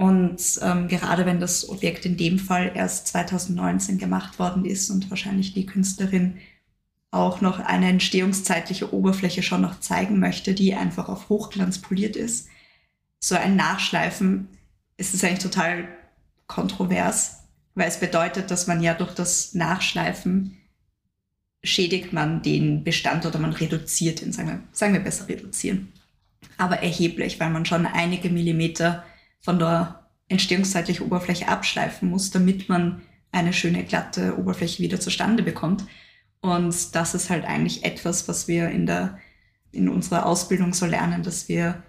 Und 0.00 0.58
ähm, 0.62 0.88
gerade 0.88 1.26
wenn 1.26 1.40
das 1.40 1.68
Objekt 1.68 2.06
in 2.06 2.16
dem 2.16 2.38
Fall 2.38 2.72
erst 2.74 3.08
2019 3.08 3.98
gemacht 3.98 4.38
worden 4.38 4.64
ist 4.64 4.88
und 4.88 5.10
wahrscheinlich 5.10 5.52
die 5.52 5.66
Künstlerin 5.66 6.38
auch 7.10 7.42
noch 7.42 7.60
eine 7.60 7.90
entstehungszeitliche 7.90 8.94
Oberfläche 8.94 9.42
schon 9.42 9.60
noch 9.60 9.78
zeigen 9.80 10.18
möchte, 10.18 10.54
die 10.54 10.74
einfach 10.74 11.10
auf 11.10 11.28
Hochglanz 11.28 11.82
poliert 11.82 12.16
ist, 12.16 12.48
so 13.18 13.34
ein 13.34 13.56
Nachschleifen 13.56 14.48
ist 14.96 15.12
es 15.12 15.22
eigentlich 15.22 15.40
total 15.40 15.86
kontrovers, 16.46 17.40
weil 17.74 17.88
es 17.88 18.00
bedeutet, 18.00 18.50
dass 18.50 18.66
man 18.66 18.82
ja 18.82 18.94
durch 18.94 19.12
das 19.12 19.52
Nachschleifen 19.52 20.56
schädigt 21.62 22.14
man 22.14 22.40
den 22.40 22.84
Bestand 22.84 23.26
oder 23.26 23.38
man 23.38 23.52
reduziert 23.52 24.22
ihn, 24.22 24.32
sagen 24.32 24.48
wir, 24.48 24.62
sagen 24.72 24.94
wir 24.94 25.00
besser 25.00 25.28
reduzieren. 25.28 25.92
Aber 26.56 26.78
erheblich, 26.78 27.38
weil 27.38 27.50
man 27.50 27.66
schon 27.66 27.84
einige 27.84 28.30
Millimeter 28.30 29.04
von 29.40 29.58
der 29.58 30.06
entstehungszeitlichen 30.28 31.06
Oberfläche 31.06 31.48
abschleifen 31.48 32.08
muss, 32.08 32.30
damit 32.30 32.68
man 32.68 33.02
eine 33.32 33.52
schöne 33.52 33.84
glatte 33.84 34.38
Oberfläche 34.38 34.82
wieder 34.82 35.00
zustande 35.00 35.42
bekommt. 35.42 35.84
Und 36.40 36.94
das 36.94 37.14
ist 37.14 37.30
halt 37.30 37.44
eigentlich 37.44 37.84
etwas, 37.84 38.28
was 38.28 38.48
wir 38.48 38.70
in 38.70 38.86
der, 38.86 39.18
in 39.72 39.88
unserer 39.88 40.26
Ausbildung 40.26 40.72
so 40.72 40.86
lernen, 40.86 41.22
dass 41.22 41.48
wir 41.48 41.82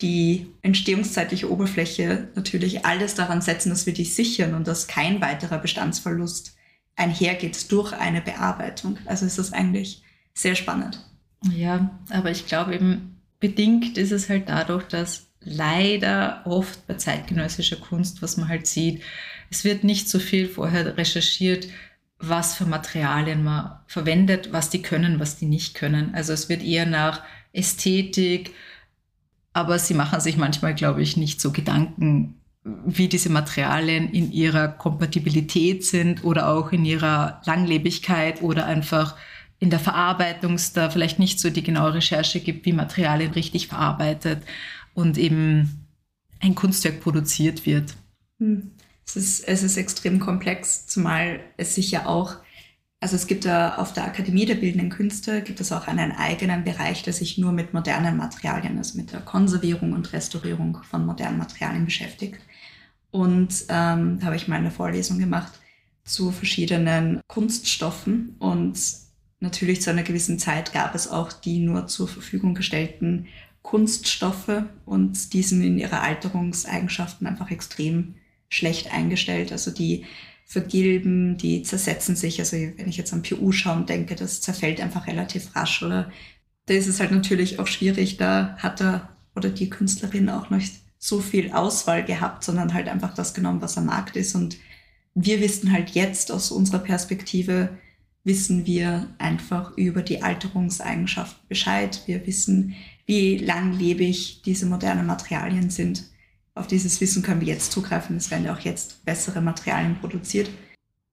die 0.00 0.46
entstehungszeitliche 0.62 1.50
Oberfläche 1.50 2.28
natürlich 2.34 2.84
alles 2.84 3.14
daran 3.14 3.40
setzen, 3.40 3.70
dass 3.70 3.86
wir 3.86 3.92
die 3.92 4.04
sichern 4.04 4.54
und 4.54 4.68
dass 4.68 4.86
kein 4.86 5.20
weiterer 5.20 5.58
Bestandsverlust 5.58 6.56
einhergeht 6.94 7.70
durch 7.72 7.92
eine 7.92 8.20
Bearbeitung. 8.20 8.98
Also 9.06 9.26
ist 9.26 9.38
das 9.38 9.52
eigentlich 9.52 10.02
sehr 10.34 10.54
spannend. 10.54 11.04
Ja, 11.50 11.98
aber 12.10 12.30
ich 12.30 12.46
glaube 12.46 12.74
eben, 12.74 13.20
bedingt 13.40 13.98
ist 13.98 14.12
es 14.12 14.28
halt 14.28 14.48
dadurch, 14.48 14.84
dass 14.84 15.27
leider 15.40 16.42
oft 16.44 16.86
bei 16.86 16.94
zeitgenössischer 16.94 17.76
Kunst, 17.76 18.22
was 18.22 18.36
man 18.36 18.48
halt 18.48 18.66
sieht, 18.66 19.02
es 19.50 19.64
wird 19.64 19.84
nicht 19.84 20.08
so 20.08 20.18
viel 20.18 20.48
vorher 20.48 20.96
recherchiert, 20.96 21.68
was 22.18 22.56
für 22.56 22.66
Materialien 22.66 23.44
man 23.44 23.78
verwendet, 23.86 24.52
was 24.52 24.70
die 24.70 24.82
können, 24.82 25.20
was 25.20 25.36
die 25.36 25.46
nicht 25.46 25.74
können. 25.74 26.14
Also 26.14 26.32
es 26.32 26.48
wird 26.48 26.62
eher 26.62 26.86
nach 26.86 27.22
Ästhetik, 27.52 28.54
aber 29.52 29.78
sie 29.78 29.94
machen 29.94 30.20
sich 30.20 30.36
manchmal, 30.36 30.74
glaube 30.74 31.02
ich, 31.02 31.16
nicht 31.16 31.40
so 31.40 31.52
Gedanken, 31.52 32.34
wie 32.64 33.08
diese 33.08 33.30
Materialien 33.30 34.10
in 34.10 34.30
ihrer 34.32 34.68
Kompatibilität 34.68 35.84
sind 35.84 36.24
oder 36.24 36.48
auch 36.48 36.72
in 36.72 36.84
ihrer 36.84 37.40
Langlebigkeit 37.46 38.42
oder 38.42 38.66
einfach 38.66 39.16
in 39.58 39.70
der 39.70 39.80
Verarbeitung 39.80 40.60
da 40.74 40.90
vielleicht 40.90 41.18
nicht 41.18 41.40
so 41.40 41.50
die 41.50 41.62
genaue 41.62 41.94
Recherche 41.94 42.40
gibt, 42.40 42.66
wie 42.66 42.72
Materialien 42.72 43.32
richtig 43.32 43.68
verarbeitet 43.68 44.42
und 44.98 45.16
eben 45.16 45.86
ein 46.40 46.56
Kunstwerk 46.56 47.00
produziert 47.00 47.64
wird. 47.66 47.94
Hm. 48.40 48.72
Es 49.06 49.14
ist, 49.14 49.48
es 49.48 49.62
ist 49.62 49.76
extrem 49.76 50.18
komplex, 50.18 50.86
zumal 50.86 51.40
es 51.56 51.76
sich 51.76 51.92
ja 51.92 52.06
auch 52.06 52.36
also 53.00 53.14
es 53.14 53.28
gibt 53.28 53.44
da 53.44 53.76
auf 53.76 53.92
der 53.92 54.04
Akademie 54.04 54.44
der 54.44 54.56
Bildenden 54.56 54.90
Künste 54.90 55.40
gibt 55.42 55.60
es 55.60 55.70
auch 55.70 55.86
einen 55.86 56.10
eigenen 56.10 56.64
Bereich, 56.64 57.04
der 57.04 57.12
sich 57.12 57.38
nur 57.38 57.52
mit 57.52 57.72
modernen 57.72 58.16
Materialien, 58.16 58.76
also 58.76 58.98
mit 58.98 59.12
der 59.12 59.20
Konservierung 59.20 59.92
und 59.92 60.12
Restaurierung 60.12 60.80
von 60.82 61.06
modernen 61.06 61.38
Materialien 61.38 61.84
beschäftigt. 61.84 62.40
Und 63.12 63.66
ähm, 63.68 64.18
da 64.18 64.26
habe 64.26 64.34
ich 64.34 64.48
mal 64.48 64.56
eine 64.56 64.72
Vorlesung 64.72 65.20
gemacht 65.20 65.52
zu 66.02 66.32
verschiedenen 66.32 67.20
Kunststoffen 67.28 68.34
und 68.40 68.80
natürlich 69.38 69.80
zu 69.80 69.90
einer 69.90 70.02
gewissen 70.02 70.40
Zeit 70.40 70.72
gab 70.72 70.96
es 70.96 71.06
auch 71.06 71.32
die 71.32 71.60
nur 71.60 71.86
zur 71.86 72.08
Verfügung 72.08 72.54
gestellten 72.54 73.28
Kunststoffe 73.62 74.62
und 74.86 75.32
die 75.32 75.42
sind 75.42 75.62
in 75.62 75.78
ihrer 75.78 76.02
Alterungseigenschaften 76.02 77.26
einfach 77.26 77.50
extrem 77.50 78.14
schlecht 78.48 78.92
eingestellt. 78.92 79.52
Also 79.52 79.70
die 79.70 80.06
vergilben, 80.46 81.36
die 81.36 81.62
zersetzen 81.62 82.16
sich. 82.16 82.40
Also 82.40 82.56
wenn 82.56 82.88
ich 82.88 82.96
jetzt 82.96 83.12
an 83.12 83.22
PU-Schaum 83.22 83.84
denke, 83.84 84.14
das 84.14 84.40
zerfällt 84.40 84.80
einfach 84.80 85.06
relativ 85.06 85.54
rasch. 85.54 85.82
Oder 85.82 86.10
da 86.66 86.74
ist 86.74 86.86
es 86.86 87.00
halt 87.00 87.10
natürlich 87.10 87.58
auch 87.58 87.66
schwierig, 87.66 88.16
da 88.16 88.56
hat 88.58 88.80
er 88.80 89.10
oder 89.36 89.50
die 89.50 89.70
Künstlerin 89.70 90.30
auch 90.30 90.50
nicht 90.50 90.74
so 90.98 91.20
viel 91.20 91.52
Auswahl 91.52 92.04
gehabt, 92.04 92.42
sondern 92.42 92.74
halt 92.74 92.88
einfach 92.88 93.14
das 93.14 93.34
genommen, 93.34 93.62
was 93.62 93.78
am 93.78 93.86
Markt 93.86 94.16
ist. 94.16 94.34
Und 94.34 94.56
wir 95.14 95.40
wissen 95.40 95.72
halt 95.72 95.90
jetzt 95.90 96.32
aus 96.32 96.50
unserer 96.50 96.80
Perspektive, 96.80 97.70
wissen 98.24 98.66
wir 98.66 99.06
einfach 99.18 99.76
über 99.76 100.02
die 100.02 100.22
Alterungseigenschaften 100.22 101.46
Bescheid. 101.48 102.02
Wir 102.06 102.26
wissen, 102.26 102.74
wie 103.08 103.38
langlebig 103.38 104.42
diese 104.44 104.66
modernen 104.66 105.06
Materialien 105.06 105.70
sind 105.70 106.04
auf 106.58 106.66
dieses 106.66 107.00
Wissen 107.00 107.22
können 107.22 107.40
wir 107.40 107.46
jetzt 107.46 107.70
zugreifen. 107.70 108.16
Es 108.16 108.30
werden 108.30 108.44
ja 108.44 108.52
auch 108.52 108.60
jetzt 108.60 109.04
bessere 109.04 109.40
Materialien 109.40 109.96
produziert. 110.00 110.50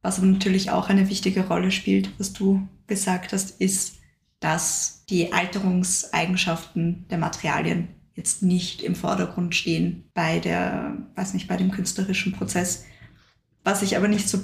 Was 0.01 0.17
aber 0.17 0.27
natürlich 0.27 0.71
auch 0.71 0.89
eine 0.89 1.07
wichtige 1.07 1.47
Rolle 1.47 1.71
spielt, 1.71 2.09
was 2.19 2.33
du 2.33 2.67
gesagt 2.87 3.31
hast, 3.31 3.61
ist, 3.61 3.97
dass 4.39 5.05
die 5.09 5.33
Alterungseigenschaften 5.33 7.05
der 7.09 7.19
Materialien 7.19 7.89
jetzt 8.15 8.41
nicht 8.41 8.81
im 8.81 8.95
Vordergrund 8.95 9.53
stehen 9.53 10.05
bei 10.13 10.39
der, 10.39 10.97
weiß 11.15 11.33
nicht, 11.33 11.47
bei 11.47 11.57
dem 11.57 11.71
künstlerischen 11.71 12.31
Prozess. 12.31 12.85
Was 13.63 13.83
ich 13.83 13.97
aber 13.97 14.07
nicht 14.07 14.27
so 14.27 14.39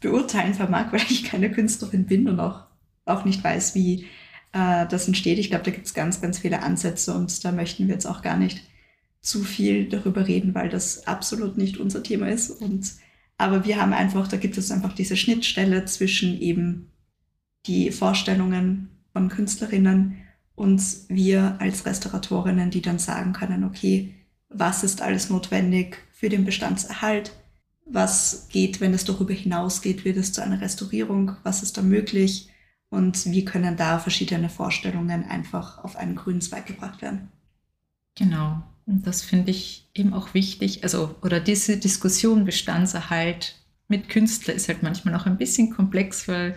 beurteilen 0.00 0.54
vermag, 0.54 0.86
weil 0.92 1.02
ich 1.08 1.24
keine 1.24 1.52
Künstlerin 1.52 2.06
bin 2.06 2.28
und 2.28 2.40
auch, 2.40 2.64
auch 3.04 3.24
nicht 3.24 3.42
weiß, 3.44 3.76
wie 3.76 4.06
äh, 4.52 4.86
das 4.86 5.06
entsteht. 5.06 5.38
Ich 5.38 5.48
glaube, 5.48 5.64
da 5.64 5.70
gibt 5.70 5.86
es 5.86 5.94
ganz, 5.94 6.20
ganz 6.20 6.38
viele 6.38 6.62
Ansätze 6.62 7.14
und 7.14 7.44
da 7.44 7.52
möchten 7.52 7.88
wir 7.88 7.94
jetzt 7.94 8.06
auch 8.06 8.22
gar 8.22 8.36
nicht 8.36 8.62
zu 9.20 9.44
viel 9.44 9.88
darüber 9.88 10.26
reden, 10.26 10.54
weil 10.54 10.68
das 10.68 11.06
absolut 11.06 11.56
nicht 11.56 11.78
unser 11.78 12.02
Thema 12.02 12.28
ist. 12.28 12.50
Und, 12.50 12.92
aber 13.38 13.64
wir 13.64 13.80
haben 13.80 13.92
einfach, 13.92 14.28
da 14.28 14.36
gibt 14.36 14.58
es 14.58 14.70
einfach 14.70 14.92
diese 14.92 15.16
Schnittstelle 15.16 15.84
zwischen 15.84 16.40
eben 16.40 16.90
die 17.66 17.92
Vorstellungen 17.92 18.88
von 19.12 19.28
Künstlerinnen 19.28 20.18
und 20.54 20.82
wir 21.08 21.56
als 21.60 21.86
Restauratorinnen, 21.86 22.70
die 22.70 22.82
dann 22.82 22.98
sagen 22.98 23.32
können, 23.32 23.64
okay, 23.64 24.14
was 24.48 24.84
ist 24.84 25.00
alles 25.00 25.30
notwendig 25.30 25.98
für 26.12 26.28
den 26.28 26.44
Bestandserhalt? 26.44 27.32
Was 27.86 28.48
geht, 28.50 28.80
wenn 28.80 28.94
es 28.94 29.04
darüber 29.04 29.32
hinausgeht, 29.32 30.04
wird 30.04 30.16
es 30.16 30.32
zu 30.32 30.42
einer 30.42 30.60
Restaurierung? 30.60 31.36
Was 31.42 31.62
ist 31.62 31.76
da 31.76 31.82
möglich? 31.82 32.51
Und 32.92 33.24
wie 33.24 33.46
können 33.46 33.78
da 33.78 33.98
verschiedene 33.98 34.50
Vorstellungen 34.50 35.24
einfach 35.24 35.82
auf 35.82 35.96
einen 35.96 36.14
grünen 36.14 36.42
Zweig 36.42 36.66
gebracht 36.66 37.00
werden? 37.00 37.30
Genau. 38.16 38.62
Und 38.84 39.06
das 39.06 39.22
finde 39.22 39.50
ich 39.50 39.88
eben 39.94 40.12
auch 40.12 40.34
wichtig. 40.34 40.82
Also, 40.84 41.14
oder 41.22 41.40
diese 41.40 41.78
Diskussion 41.78 42.44
Bestandserhalt 42.44 43.56
mit 43.88 44.10
Künstler 44.10 44.52
ist 44.52 44.68
halt 44.68 44.82
manchmal 44.82 45.14
auch 45.14 45.24
ein 45.24 45.38
bisschen 45.38 45.70
komplex, 45.70 46.28
weil 46.28 46.54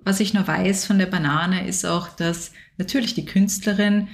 was 0.00 0.18
ich 0.18 0.34
nur 0.34 0.48
weiß 0.48 0.86
von 0.86 0.98
der 0.98 1.06
Banane 1.06 1.68
ist 1.68 1.86
auch, 1.86 2.08
dass 2.08 2.50
natürlich 2.78 3.14
die 3.14 3.24
Künstlerin 3.24 4.08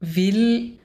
will 0.00 0.76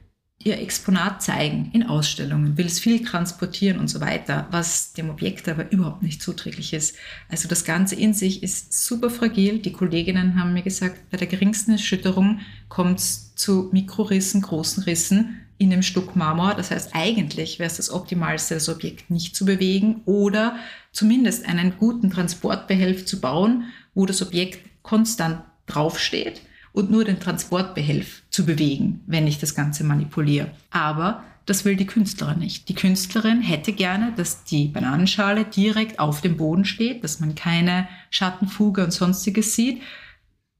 ihr 0.43 0.59
Exponat 0.59 1.21
zeigen 1.23 1.71
in 1.73 1.83
Ausstellungen, 1.83 2.57
will 2.57 2.67
es 2.67 2.79
viel 2.79 3.03
transportieren 3.03 3.79
und 3.79 3.87
so 3.87 3.99
weiter, 3.99 4.47
was 4.51 4.93
dem 4.93 5.09
Objekt 5.09 5.49
aber 5.49 5.71
überhaupt 5.71 6.03
nicht 6.03 6.21
zuträglich 6.21 6.73
ist. 6.73 6.95
Also 7.27 7.47
das 7.47 7.65
Ganze 7.65 7.95
in 7.95 8.13
sich 8.13 8.43
ist 8.43 8.73
super 8.73 9.09
fragil. 9.09 9.59
Die 9.59 9.73
Kolleginnen 9.73 10.39
haben 10.39 10.53
mir 10.53 10.61
gesagt, 10.61 11.09
bei 11.09 11.17
der 11.17 11.27
geringsten 11.27 11.71
Erschütterung 11.71 12.39
kommt 12.69 12.99
es 12.99 13.35
zu 13.35 13.69
Mikrorissen, 13.71 14.41
großen 14.41 14.83
Rissen 14.83 15.41
in 15.57 15.71
dem 15.71 15.81
Stück 15.81 16.15
Marmor. 16.15 16.53
Das 16.53 16.69
heißt, 16.69 16.91
eigentlich 16.93 17.57
wäre 17.57 17.69
es 17.69 17.77
das 17.77 17.89
Optimalste, 17.89 18.53
das 18.53 18.69
Objekt 18.69 19.09
nicht 19.09 19.35
zu 19.35 19.43
bewegen 19.43 20.01
oder 20.05 20.57
zumindest 20.91 21.47
einen 21.47 21.77
guten 21.77 22.11
Transportbehelf 22.11 23.05
zu 23.05 23.19
bauen, 23.19 23.65
wo 23.95 24.05
das 24.05 24.21
Objekt 24.21 24.59
konstant 24.83 25.41
draufsteht 25.65 26.41
und 26.77 26.91
nur 26.91 27.05
den 27.05 27.19
Transportbehelf 27.19 28.21
zu 28.29 28.45
bewegen, 28.45 29.01
wenn 29.07 29.25
ich 29.25 29.39
das 29.39 29.55
Ganze 29.55 29.83
manipuliere. 29.83 30.51
Aber 30.69 31.23
das 31.47 31.65
will 31.65 31.75
die 31.75 31.87
Künstlerin 31.87 32.37
nicht. 32.37 32.69
Die 32.69 32.75
Künstlerin 32.75 33.41
hätte 33.41 33.73
gerne, 33.73 34.13
dass 34.15 34.43
die 34.43 34.67
Bananenschale 34.67 35.43
direkt 35.45 35.97
auf 35.97 36.21
dem 36.21 36.37
Boden 36.37 36.65
steht, 36.65 37.03
dass 37.03 37.19
man 37.19 37.33
keine 37.33 37.87
Schattenfuge 38.11 38.83
und 38.83 38.91
sonstiges 38.91 39.55
sieht. 39.55 39.81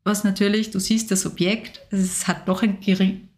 Was 0.06 0.24
natürlich, 0.24 0.72
du 0.72 0.80
siehst 0.80 1.12
das 1.12 1.28
Objekt, 1.28 1.82
es 1.92 2.28
hat 2.28 2.48
doch 2.48 2.64
ein 2.64 2.80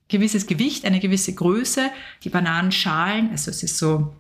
gewisses 0.08 0.48
Gewicht, 0.48 0.86
eine 0.86 1.02
gewisse 1.02 1.34
Größe. 1.34 1.90
Die 2.24 2.30
Bananenschalen, 2.30 3.32
also 3.32 3.52
es 3.52 3.62
ist 3.62 3.78
so, 3.78 4.14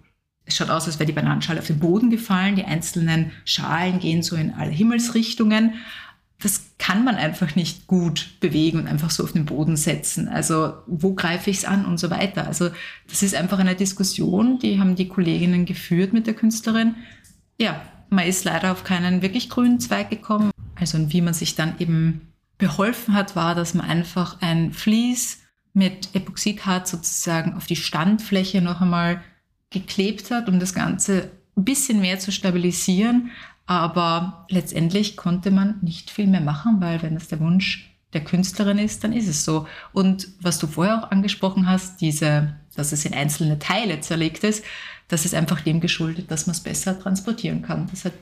es 0.43 0.57
schaut 0.57 0.69
aus, 0.69 0.85
als 0.85 0.99
wäre 0.99 1.07
die 1.07 1.13
Bananenschale 1.13 1.61
auf 1.61 1.67
den 1.67 1.79
Boden 1.79 2.09
gefallen. 2.09 2.57
Die 2.57 2.65
einzelnen 2.65 3.31
Schalen 3.45 3.99
gehen 3.99 4.21
so 4.21 4.35
in 4.35 4.51
alle 4.51 4.71
Himmelsrichtungen. 4.71 5.75
Das 6.41 6.71
kann 6.77 7.03
man 7.03 7.15
einfach 7.15 7.55
nicht 7.55 7.87
gut 7.87 8.39
bewegen 8.39 8.79
und 8.79 8.87
einfach 8.87 9.09
so 9.09 9.23
auf 9.23 9.33
den 9.33 9.45
Boden 9.45 9.75
setzen. 9.75 10.27
Also 10.27 10.73
wo 10.87 11.13
greife 11.13 11.49
ich 11.49 11.57
es 11.57 11.65
an 11.65 11.85
und 11.85 11.99
so 11.99 12.09
weiter. 12.09 12.47
Also 12.47 12.69
das 13.07 13.23
ist 13.23 13.35
einfach 13.35 13.59
eine 13.59 13.75
Diskussion, 13.75 14.59
die 14.59 14.79
haben 14.79 14.95
die 14.95 15.09
Kolleginnen 15.09 15.65
geführt 15.65 16.13
mit 16.13 16.27
der 16.27 16.33
Künstlerin. 16.33 16.95
Ja, 17.59 17.81
man 18.09 18.25
ist 18.25 18.45
leider 18.45 18.71
auf 18.71 18.83
keinen 18.83 19.21
wirklich 19.21 19.49
grünen 19.49 19.79
Zweig 19.79 20.09
gekommen. 20.09 20.51
Also 20.75 20.97
und 20.97 21.11
wie 21.13 21.21
man 21.21 21.33
sich 21.33 21.55
dann 21.55 21.75
eben 21.79 22.21
beholfen 22.57 23.13
hat, 23.13 23.35
war, 23.35 23.55
dass 23.55 23.73
man 23.73 23.87
einfach 23.87 24.37
ein 24.41 24.71
Vlies 24.73 25.39
mit 25.73 26.09
Epoxidharz 26.13 26.91
sozusagen 26.91 27.53
auf 27.53 27.65
die 27.67 27.75
Standfläche 27.75 28.61
noch 28.61 28.81
einmal 28.81 29.21
geklebt 29.69 30.31
hat, 30.31 30.49
um 30.49 30.59
das 30.59 30.73
Ganze 30.73 31.31
ein 31.55 31.63
bisschen 31.63 32.01
mehr 32.01 32.19
zu 32.19 32.31
stabilisieren. 32.31 33.31
Aber 33.69 34.47
letztendlich 34.49 35.15
konnte 35.15 35.51
man 35.51 35.77
nicht 35.83 36.09
viel 36.09 36.25
mehr 36.25 36.41
machen, 36.41 36.81
weil 36.81 37.03
wenn 37.03 37.13
das 37.13 37.27
der 37.27 37.39
Wunsch 37.39 37.95
der 38.13 38.23
Künstlerin 38.23 38.79
ist, 38.79 39.03
dann 39.03 39.13
ist 39.13 39.27
es 39.27 39.45
so. 39.45 39.67
Und 39.93 40.27
was 40.41 40.57
du 40.57 40.65
vorher 40.65 40.97
auch 40.97 41.11
angesprochen 41.11 41.69
hast, 41.69 42.01
diese, 42.01 42.55
dass 42.75 42.93
es 42.93 43.05
in 43.05 43.13
einzelne 43.13 43.59
Teile 43.59 43.99
zerlegt 43.99 44.43
ist, 44.43 44.65
das 45.07 45.23
ist 45.23 45.35
einfach 45.35 45.61
dem 45.61 45.81
geschuldet, 45.81 46.31
dass 46.31 46.47
man 46.47 46.55
es 46.55 46.61
besser 46.61 46.99
transportieren 46.99 47.61
kann. 47.61 47.85
Das 47.91 48.05
hat, 48.05 48.13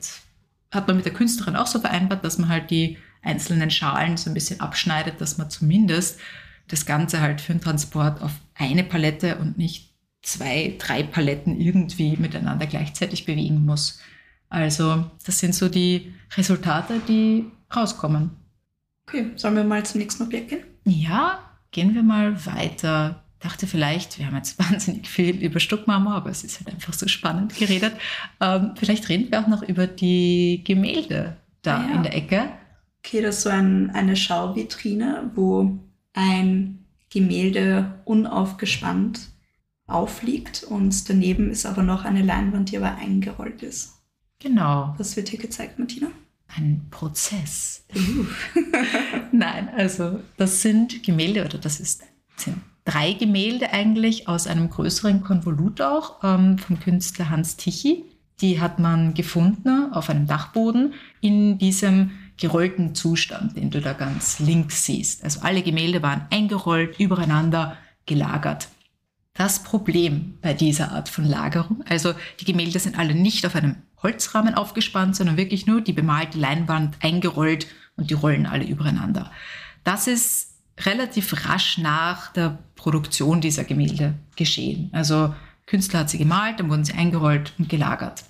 hat 0.70 0.86
man 0.86 0.96
mit 0.96 1.06
der 1.06 1.14
Künstlerin 1.14 1.56
auch 1.56 1.66
so 1.66 1.80
vereinbart, 1.80 2.22
dass 2.22 2.36
man 2.36 2.50
halt 2.50 2.70
die 2.70 2.98
einzelnen 3.22 3.70
Schalen 3.70 4.18
so 4.18 4.28
ein 4.28 4.34
bisschen 4.34 4.60
abschneidet, 4.60 5.18
dass 5.18 5.38
man 5.38 5.48
zumindest 5.48 6.20
das 6.66 6.84
Ganze 6.84 7.22
halt 7.22 7.40
für 7.40 7.54
den 7.54 7.62
Transport 7.62 8.20
auf 8.20 8.32
eine 8.54 8.84
Palette 8.84 9.38
und 9.38 9.56
nicht 9.56 9.94
zwei, 10.20 10.76
drei 10.78 11.04
Paletten 11.04 11.58
irgendwie 11.58 12.18
miteinander 12.18 12.66
gleichzeitig 12.66 13.24
bewegen 13.24 13.64
muss. 13.64 13.98
Also 14.48 15.04
das 15.24 15.38
sind 15.38 15.54
so 15.54 15.68
die 15.68 16.12
Resultate, 16.36 17.00
die 17.06 17.46
rauskommen. 17.74 18.30
Okay, 19.06 19.30
sollen 19.36 19.56
wir 19.56 19.64
mal 19.64 19.84
zum 19.84 20.00
nächsten 20.00 20.22
Objekt 20.22 20.48
gehen? 20.48 20.64
Ja, 20.84 21.38
gehen 21.70 21.94
wir 21.94 22.02
mal 22.02 22.44
weiter. 22.46 23.22
Dachte 23.40 23.66
vielleicht, 23.66 24.18
wir 24.18 24.26
haben 24.26 24.36
jetzt 24.36 24.58
wahnsinnig 24.70 25.08
viel 25.08 25.36
über 25.36 25.60
Stuckmarmor, 25.60 26.14
aber 26.14 26.30
es 26.30 26.44
ist 26.44 26.60
halt 26.60 26.74
einfach 26.74 26.92
so 26.92 27.08
spannend 27.08 27.56
geredet. 27.56 27.94
Ähm, 28.40 28.72
vielleicht 28.76 29.08
reden 29.08 29.30
wir 29.30 29.40
auch 29.40 29.46
noch 29.46 29.62
über 29.62 29.86
die 29.86 30.62
Gemälde 30.64 31.36
da 31.62 31.78
ah, 31.78 31.88
ja. 31.88 31.94
in 31.94 32.02
der 32.02 32.14
Ecke. 32.14 32.48
Okay, 32.98 33.22
das 33.22 33.38
ist 33.38 33.42
so 33.44 33.50
ein, 33.50 33.90
eine 33.90 34.16
Schauvitrine, 34.16 35.30
wo 35.34 35.78
ein 36.14 36.84
Gemälde 37.10 38.00
unaufgespannt 38.04 39.20
aufliegt 39.86 40.64
und 40.64 41.08
daneben 41.08 41.50
ist 41.50 41.64
aber 41.64 41.82
noch 41.82 42.04
eine 42.04 42.22
Leinwand, 42.22 42.70
die 42.70 42.76
aber 42.76 42.96
eingerollt 42.96 43.62
ist. 43.62 43.97
Genau. 44.38 44.94
Was 44.98 45.16
wird 45.16 45.28
hier 45.28 45.38
gezeigt, 45.38 45.78
Martina? 45.78 46.08
Ein 46.48 46.86
Prozess. 46.90 47.84
Uh. 47.94 48.24
Nein, 49.32 49.68
also 49.76 50.20
das 50.36 50.62
sind 50.62 51.02
Gemälde 51.02 51.44
oder 51.44 51.58
das 51.58 51.80
ist, 51.80 52.02
sind 52.36 52.58
drei 52.84 53.12
Gemälde 53.12 53.72
eigentlich 53.72 54.28
aus 54.28 54.46
einem 54.46 54.70
größeren 54.70 55.22
Konvolut 55.22 55.80
auch 55.80 56.22
ähm, 56.24 56.58
vom 56.58 56.80
Künstler 56.80 57.28
Hans 57.28 57.56
Tichy. 57.56 58.04
Die 58.40 58.60
hat 58.60 58.78
man 58.78 59.14
gefunden 59.14 59.92
auf 59.92 60.08
einem 60.08 60.26
Dachboden 60.26 60.94
in 61.20 61.58
diesem 61.58 62.12
gerollten 62.38 62.94
Zustand, 62.94 63.56
den 63.56 63.70
du 63.70 63.80
da 63.80 63.92
ganz 63.92 64.38
links 64.38 64.84
siehst. 64.84 65.24
Also 65.24 65.40
alle 65.40 65.62
Gemälde 65.62 66.02
waren 66.02 66.26
eingerollt, 66.30 66.98
übereinander 67.00 67.76
gelagert. 68.06 68.68
Das 69.34 69.62
Problem 69.62 70.38
bei 70.40 70.54
dieser 70.54 70.92
Art 70.92 71.08
von 71.08 71.24
Lagerung, 71.24 71.84
also 71.88 72.14
die 72.40 72.44
Gemälde 72.44 72.78
sind 72.78 72.98
alle 72.98 73.14
nicht 73.14 73.44
auf 73.44 73.54
einem 73.54 73.76
Holzrahmen 74.02 74.54
aufgespannt, 74.54 75.16
sondern 75.16 75.36
wirklich 75.36 75.66
nur 75.66 75.80
die 75.80 75.92
bemalte 75.92 76.38
Leinwand 76.38 76.96
eingerollt 77.00 77.66
und 77.96 78.10
die 78.10 78.14
rollen 78.14 78.46
alle 78.46 78.64
übereinander. 78.64 79.30
Das 79.84 80.06
ist 80.06 80.54
relativ 80.80 81.48
rasch 81.48 81.78
nach 81.78 82.32
der 82.32 82.58
Produktion 82.76 83.40
dieser 83.40 83.64
Gemälde 83.64 84.14
geschehen. 84.36 84.90
Also 84.92 85.34
Künstler 85.66 86.00
hat 86.00 86.10
sie 86.10 86.18
gemalt, 86.18 86.60
dann 86.60 86.70
wurden 86.70 86.84
sie 86.84 86.94
eingerollt 86.94 87.52
und 87.58 87.68
gelagert. 87.68 88.24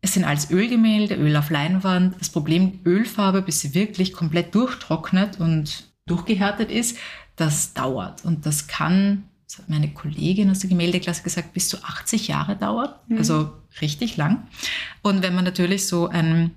Es 0.00 0.14
sind 0.14 0.24
als 0.24 0.50
Ölgemälde, 0.50 1.16
Öl 1.16 1.36
auf 1.36 1.50
Leinwand. 1.50 2.20
Das 2.20 2.30
Problem, 2.30 2.80
Ölfarbe, 2.84 3.42
bis 3.42 3.60
sie 3.60 3.74
wirklich 3.74 4.12
komplett 4.12 4.54
durchtrocknet 4.54 5.40
und 5.40 5.88
durchgehärtet 6.06 6.70
ist, 6.70 6.98
das 7.36 7.74
dauert. 7.74 8.24
Und 8.24 8.46
das 8.46 8.66
kann, 8.66 9.24
das 9.48 9.58
hat 9.58 9.70
meine 9.70 9.88
Kollegin 9.88 10.50
aus 10.50 10.58
der 10.58 10.68
Gemäldeklasse 10.68 11.22
gesagt, 11.22 11.54
bis 11.54 11.70
zu 11.70 11.82
80 11.82 12.28
Jahre 12.28 12.54
dauert. 12.54 13.08
Mhm. 13.08 13.16
Also 13.16 13.52
richtig 13.80 14.16
lang. 14.18 14.46
Und 15.02 15.22
wenn 15.22 15.34
man 15.34 15.44
natürlich 15.44 15.86
so 15.86 16.06
ein 16.06 16.50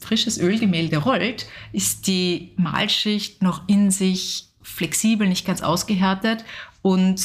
frisches 0.00 0.38
Ölgemälde 0.38 0.96
rollt, 0.96 1.46
ist 1.72 2.06
die 2.06 2.52
Malschicht 2.56 3.42
noch 3.42 3.68
in 3.68 3.90
sich 3.90 4.48
flexibel, 4.62 5.28
nicht 5.28 5.46
ganz 5.46 5.60
ausgehärtet 5.60 6.44
und 6.80 7.20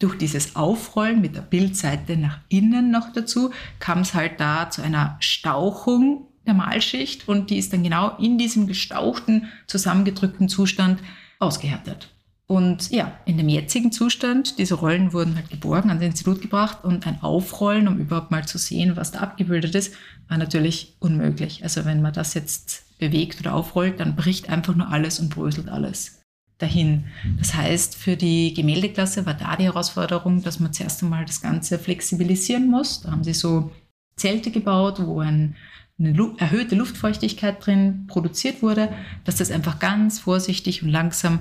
durch 0.00 0.16
dieses 0.18 0.56
Aufrollen 0.56 1.20
mit 1.20 1.36
der 1.36 1.42
Bildseite 1.42 2.16
nach 2.16 2.40
innen 2.48 2.90
noch 2.90 3.12
dazu 3.12 3.50
kam 3.78 4.00
es 4.00 4.14
halt 4.14 4.40
da 4.40 4.70
zu 4.70 4.82
einer 4.82 5.16
Stauchung 5.20 6.28
der 6.46 6.54
Malschicht 6.54 7.28
und 7.28 7.50
die 7.50 7.58
ist 7.58 7.72
dann 7.72 7.82
genau 7.82 8.16
in 8.16 8.38
diesem 8.38 8.66
gestauchten, 8.66 9.48
zusammengedrückten 9.66 10.48
Zustand 10.48 11.00
ausgehärtet. 11.38 12.10
Und 12.48 12.90
ja, 12.90 13.12
in 13.26 13.36
dem 13.36 13.50
jetzigen 13.50 13.92
Zustand, 13.92 14.58
diese 14.58 14.74
Rollen 14.74 15.12
wurden 15.12 15.36
halt 15.36 15.50
geborgen, 15.50 15.90
ans 15.90 16.02
Institut 16.02 16.40
gebracht 16.40 16.82
und 16.82 17.06
ein 17.06 17.20
Aufrollen, 17.20 17.86
um 17.86 17.98
überhaupt 17.98 18.30
mal 18.30 18.46
zu 18.46 18.56
sehen, 18.56 18.96
was 18.96 19.12
da 19.12 19.18
abgebildet 19.20 19.74
ist, 19.74 19.94
war 20.28 20.38
natürlich 20.38 20.96
unmöglich. 20.98 21.62
Also 21.62 21.84
wenn 21.84 22.00
man 22.00 22.14
das 22.14 22.32
jetzt 22.32 22.86
bewegt 22.98 23.40
oder 23.40 23.52
aufrollt, 23.52 24.00
dann 24.00 24.16
bricht 24.16 24.48
einfach 24.48 24.74
nur 24.74 24.90
alles 24.90 25.20
und 25.20 25.28
bröselt 25.28 25.68
alles 25.68 26.22
dahin. 26.56 27.04
Das 27.38 27.52
heißt, 27.54 27.94
für 27.94 28.16
die 28.16 28.54
Gemäldeklasse 28.54 29.26
war 29.26 29.34
da 29.34 29.54
die 29.54 29.64
Herausforderung, 29.64 30.42
dass 30.42 30.58
man 30.58 30.72
zuerst 30.72 31.02
einmal 31.02 31.26
das 31.26 31.42
Ganze 31.42 31.78
flexibilisieren 31.78 32.70
muss. 32.70 33.02
Da 33.02 33.10
haben 33.10 33.24
sie 33.24 33.34
so 33.34 33.70
Zelte 34.16 34.50
gebaut, 34.50 35.00
wo 35.04 35.20
ein, 35.20 35.54
eine 35.98 36.32
erhöhte 36.38 36.76
Luftfeuchtigkeit 36.76 37.64
drin 37.64 38.06
produziert 38.08 38.62
wurde, 38.62 38.88
dass 39.24 39.36
das 39.36 39.50
einfach 39.50 39.78
ganz 39.78 40.18
vorsichtig 40.18 40.82
und 40.82 40.88
langsam 40.88 41.40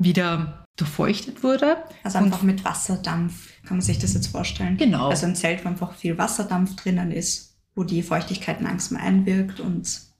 wieder 0.00 0.64
durchfeuchtet 0.76 1.44
wurde. 1.44 1.76
Also 2.02 2.18
einfach 2.18 2.40
und 2.40 2.46
mit 2.46 2.64
Wasserdampf, 2.64 3.48
kann 3.64 3.76
man 3.76 3.82
sich 3.82 3.98
das 3.98 4.14
jetzt 4.14 4.28
vorstellen? 4.28 4.76
Genau. 4.76 5.10
Also 5.10 5.26
ein 5.26 5.36
Zelt, 5.36 5.64
wo 5.64 5.68
einfach 5.68 5.94
viel 5.94 6.18
Wasserdampf 6.18 6.74
drinnen 6.76 7.12
ist, 7.12 7.54
wo 7.74 7.84
die 7.84 8.02
Feuchtigkeit 8.02 8.60
langsam 8.60 8.98
einwirkt 8.98 9.60
und 9.60 10.10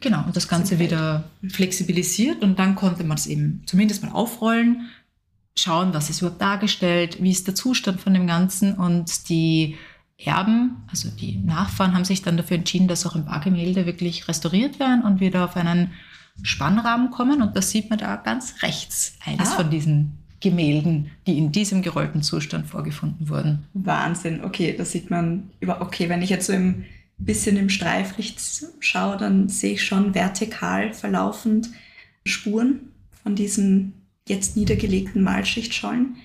Genau, 0.00 0.24
und 0.24 0.34
das 0.34 0.48
Ganze 0.48 0.80
wieder 0.80 1.30
flexibilisiert 1.48 2.42
und 2.42 2.58
dann 2.58 2.74
konnte 2.74 3.04
man 3.04 3.16
es 3.16 3.28
eben 3.28 3.62
zumindest 3.66 4.02
mal 4.02 4.10
aufrollen, 4.10 4.88
schauen, 5.56 5.94
was 5.94 6.10
ist 6.10 6.22
überhaupt 6.22 6.42
dargestellt, 6.42 7.22
wie 7.22 7.30
ist 7.30 7.46
der 7.46 7.54
Zustand 7.54 8.00
von 8.00 8.12
dem 8.12 8.26
Ganzen 8.26 8.74
und 8.74 9.28
die 9.28 9.76
Erben, 10.18 10.82
also 10.90 11.08
die 11.08 11.36
Nachfahren, 11.36 11.94
haben 11.94 12.04
sich 12.04 12.22
dann 12.22 12.36
dafür 12.36 12.56
entschieden, 12.56 12.88
dass 12.88 13.06
auch 13.06 13.14
ein 13.14 13.26
paar 13.26 13.40
Gemälde 13.40 13.86
wirklich 13.86 14.26
restauriert 14.26 14.80
werden 14.80 15.02
und 15.02 15.20
wieder 15.20 15.44
auf 15.44 15.56
einen 15.56 15.92
Spannrahmen 16.42 17.10
kommen 17.10 17.42
und 17.42 17.56
das 17.56 17.70
sieht 17.70 17.90
man 17.90 17.98
da 17.98 18.16
ganz 18.16 18.62
rechts, 18.62 19.14
eines 19.24 19.50
ah. 19.50 19.56
von 19.56 19.70
diesen 19.70 20.18
Gemälden, 20.40 21.10
die 21.26 21.38
in 21.38 21.52
diesem 21.52 21.82
gerollten 21.82 22.22
Zustand 22.22 22.66
vorgefunden 22.66 23.28
wurden. 23.28 23.64
Wahnsinn, 23.74 24.42
okay, 24.44 24.74
das 24.76 24.92
sieht 24.92 25.10
man 25.10 25.50
über, 25.60 25.80
okay, 25.80 26.08
wenn 26.08 26.22
ich 26.22 26.30
jetzt 26.30 26.46
so 26.46 26.52
im 26.52 26.84
bisschen 27.24 27.56
im 27.56 27.68
Streiflicht 27.68 28.40
schaue, 28.80 29.16
dann 29.16 29.48
sehe 29.48 29.74
ich 29.74 29.84
schon 29.84 30.14
vertikal 30.14 30.92
verlaufend 30.92 31.70
Spuren 32.24 32.92
von 33.22 33.34
diesen 33.34 33.94
jetzt 34.28 34.56
niedergelegten 34.56 35.22
Malschichtschollen. 35.22 36.16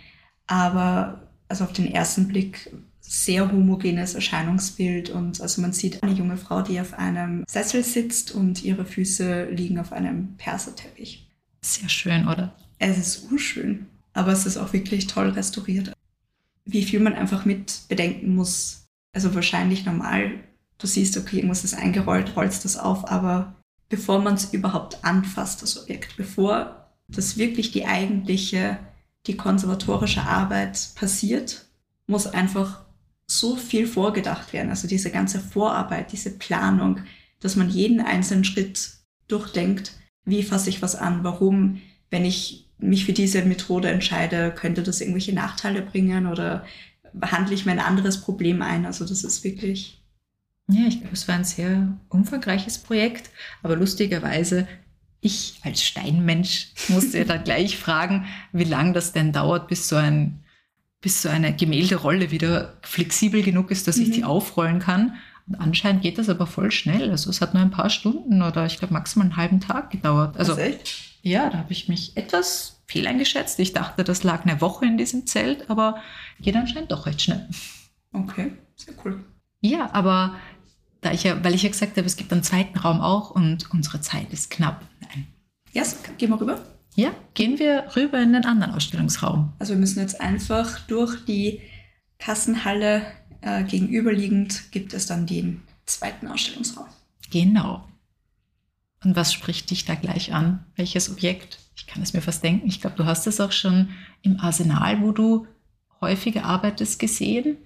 Aber 0.48 1.22
also 1.50 1.64
auf 1.64 1.74
den 1.74 1.92
ersten 1.92 2.28
Blick 2.28 2.72
sehr 3.08 3.52
homogenes 3.52 4.16
Erscheinungsbild 4.16 5.10
und 5.10 5.42
also 5.42 5.62
man 5.62 5.74
sieht 5.74 6.04
eine 6.04 6.14
junge 6.14 6.38
Frau, 6.38 6.62
die 6.62 6.80
auf 6.80 6.94
einem 6.94 7.44
Sessel 7.48 7.84
sitzt 7.84 8.32
und 8.32 8.64
ihre 8.64 8.86
Füße 8.86 9.46
liegen 9.46 9.80
auf 9.80 9.94
einem 9.94 10.36
Perserteppich. 10.38 11.28
Sehr 11.62 11.90
schön, 11.90 12.28
oder? 12.28 12.54
Es 12.80 12.98
ist 12.98 13.32
urschön, 13.32 13.88
aber 14.14 14.32
es 14.32 14.46
ist 14.46 14.58
auch 14.58 14.74
wirklich 14.74 15.08
toll 15.08 15.30
restauriert. 15.30 15.94
Wie 16.66 16.84
viel 16.84 17.00
man 17.00 17.14
einfach 17.14 17.46
mit 17.46 17.82
bedenken 17.88 18.36
muss. 18.36 18.84
Also 19.14 19.34
wahrscheinlich 19.34 19.86
normal 19.86 20.32
du 20.78 20.88
siehst, 20.88 21.18
okay, 21.18 21.38
irgendwas 21.38 21.64
ist 21.64 21.74
eingerollt, 21.74 22.36
rollst 22.36 22.66
das 22.66 22.78
auf, 22.78 23.10
aber 23.10 23.56
bevor 23.90 24.20
man 24.20 24.36
es 24.36 24.54
überhaupt 24.54 25.04
anfasst, 25.04 25.62
das 25.62 25.82
Objekt, 25.82 26.18
bevor 26.18 26.92
das 27.08 27.38
wirklich 27.38 27.72
die 27.72 27.86
eigentliche, 27.86 28.78
die 29.26 29.38
konservatorische 29.38 30.22
Arbeit 30.22 30.90
passiert, 30.96 31.66
muss 32.06 32.28
einfach 32.28 32.82
so 33.30 33.56
viel 33.56 33.88
vorgedacht 33.88 34.54
werden. 34.54 34.70
Also 34.70 34.88
diese 34.88 35.12
ganze 35.12 35.40
Vorarbeit, 35.40 36.12
diese 36.12 36.32
Planung, 36.32 37.02
dass 37.40 37.56
man 37.56 37.70
jeden 37.70 38.00
einzelnen 38.00 38.44
Schritt 38.44 38.92
durchdenkt, 39.28 39.92
wie 40.26 40.44
fasse 40.44 40.70
ich 40.70 40.82
was 40.82 40.96
an, 40.96 41.24
warum, 41.24 41.82
wenn 42.10 42.26
ich 42.26 42.70
mich 42.80 43.06
für 43.06 43.14
diese 43.14 43.44
Methode 43.44 43.90
entscheide, 43.90 44.52
könnte 44.52 44.84
das 44.84 45.02
irgendwelche 45.02 45.34
Nachteile 45.34 45.82
bringen 45.82 46.28
oder 46.28 46.66
behandle 47.14 47.54
ich 47.54 47.66
mir 47.66 47.72
ein 47.72 47.80
anderes 47.80 48.22
Problem 48.22 48.62
ein. 48.62 48.86
Also 48.86 49.06
das 49.06 49.24
ist 49.24 49.44
wirklich 49.44 49.98
ja, 50.70 50.86
ich 50.86 51.00
glaube, 51.00 51.14
es 51.14 51.28
war 51.28 51.36
ein 51.36 51.46
sehr 51.46 51.98
umfangreiches 52.10 52.78
Projekt, 52.80 53.30
aber 53.64 53.76
lustigerweise, 53.76 54.68
ich 55.22 55.60
als 55.64 55.82
Steinmensch 55.82 56.74
musste 56.90 57.26
dann 57.26 57.44
gleich 57.44 57.78
fragen, 57.78 58.26
wie 58.52 58.66
lange 58.66 58.94
das 58.94 59.14
denn 59.14 59.32
dauert, 59.32 59.68
bis 59.68 59.88
so, 59.88 59.96
ein, 59.96 60.44
bis 61.02 61.22
so 61.22 61.30
eine 61.30 61.56
Gemälderolle 61.56 62.32
wieder 62.32 62.74
flexibel 62.82 63.44
genug 63.44 63.72
ist, 63.72 63.88
dass 63.88 63.98
ich 63.98 64.12
die 64.12 64.22
mhm. 64.22 64.28
aufrollen 64.28 64.80
kann. 64.80 65.16
Und 65.48 65.56
anscheinend 65.56 66.02
geht 66.02 66.18
das 66.18 66.30
aber 66.30 66.48
voll 66.48 66.72
schnell. 66.72 67.10
Also 67.12 67.30
es 67.30 67.40
hat 67.40 67.54
nur 67.54 67.64
ein 67.64 67.72
paar 67.72 67.90
Stunden 67.90 68.42
oder 68.42 68.66
ich 68.66 68.80
glaube 68.80 68.94
maximal 68.94 69.28
einen 69.28 69.38
halben 69.38 69.60
Tag 69.62 69.92
gedauert. 69.92 70.38
Also 70.38 70.58
ja, 71.22 71.50
da 71.50 71.60
habe 71.60 71.72
ich 71.72 71.88
mich 71.88 72.18
etwas 72.18 72.82
fehleingeschätzt. 72.88 73.60
Ich 73.60 73.74
dachte, 73.74 74.04
das 74.04 74.24
lag 74.24 74.46
eine 74.46 74.60
Woche 74.62 74.86
in 74.86 74.98
diesem 74.98 75.28
Zelt, 75.28 75.70
aber 75.70 76.02
geht 76.40 76.56
anscheinend 76.56 76.92
doch 76.92 77.06
recht 77.06 77.22
schnell. 77.22 77.48
Okay, 78.14 78.54
sehr 78.76 78.94
cool. 79.04 79.24
Ja, 79.62 79.90
aber 79.94 80.36
da 81.02 81.12
ich 81.12 81.24
ja, 81.24 81.44
weil 81.44 81.56
ich 81.56 81.64
ja 81.64 81.70
gesagt 81.70 81.98
habe, 81.98 82.08
es 82.08 82.16
gibt 82.16 82.32
einen 82.32 82.44
zweiten 82.44 82.78
Raum 82.78 83.02
auch 83.02 83.32
und 83.32 83.72
unsere 83.72 84.02
Zeit 84.02 84.32
ist 84.32 84.50
knapp. 84.50 84.82
Nein. 85.02 85.28
Ja, 85.72 85.82
yes, 85.82 85.98
gehen 86.18 86.30
wir 86.30 86.40
rüber. 86.40 86.60
Ja, 86.98 87.14
gehen 87.36 87.60
wir 87.60 87.96
rüber 87.96 88.20
in 88.20 88.34
den 88.34 88.44
anderen 88.44 88.74
Ausstellungsraum. 88.74 89.54
Also 89.60 89.74
wir 89.74 89.80
müssen 89.80 90.00
jetzt 90.00 90.20
einfach 90.20 90.80
durch 90.88 91.24
die 91.26 91.62
Kassenhalle 92.18 93.04
äh, 93.42 93.64
gegenüberliegend 93.66 94.72
gibt 94.72 94.96
es 94.96 95.06
dann 95.06 95.28
den 95.28 95.62
zweiten 95.86 96.28
Ausstellungsraum. 96.28 96.88
Genau. 97.30 97.88
Und 99.04 99.16
was 99.16 99.32
spricht 99.32 99.70
dich 99.70 99.86
da 99.86 99.94
gleich 99.94 100.34
an? 100.34 100.66
Welches 100.76 101.12
Objekt? 101.12 101.60
Ich 101.76 101.86
kann 101.86 102.02
es 102.02 102.14
mir 102.14 102.22
fast 102.22 102.44
denken. 102.44 102.68
Ich 102.68 102.82
glaube, 102.82 102.96
du 102.96 103.06
hast 103.06 103.28
es 103.28 103.40
auch 103.40 103.52
schon 103.52 103.90
im 104.24 104.40
Arsenal, 104.40 105.00
wo 105.04 105.12
du 105.12 105.46
häufiger 106.02 106.46
arbeitest, 106.46 106.98
gesehen. 106.98 107.58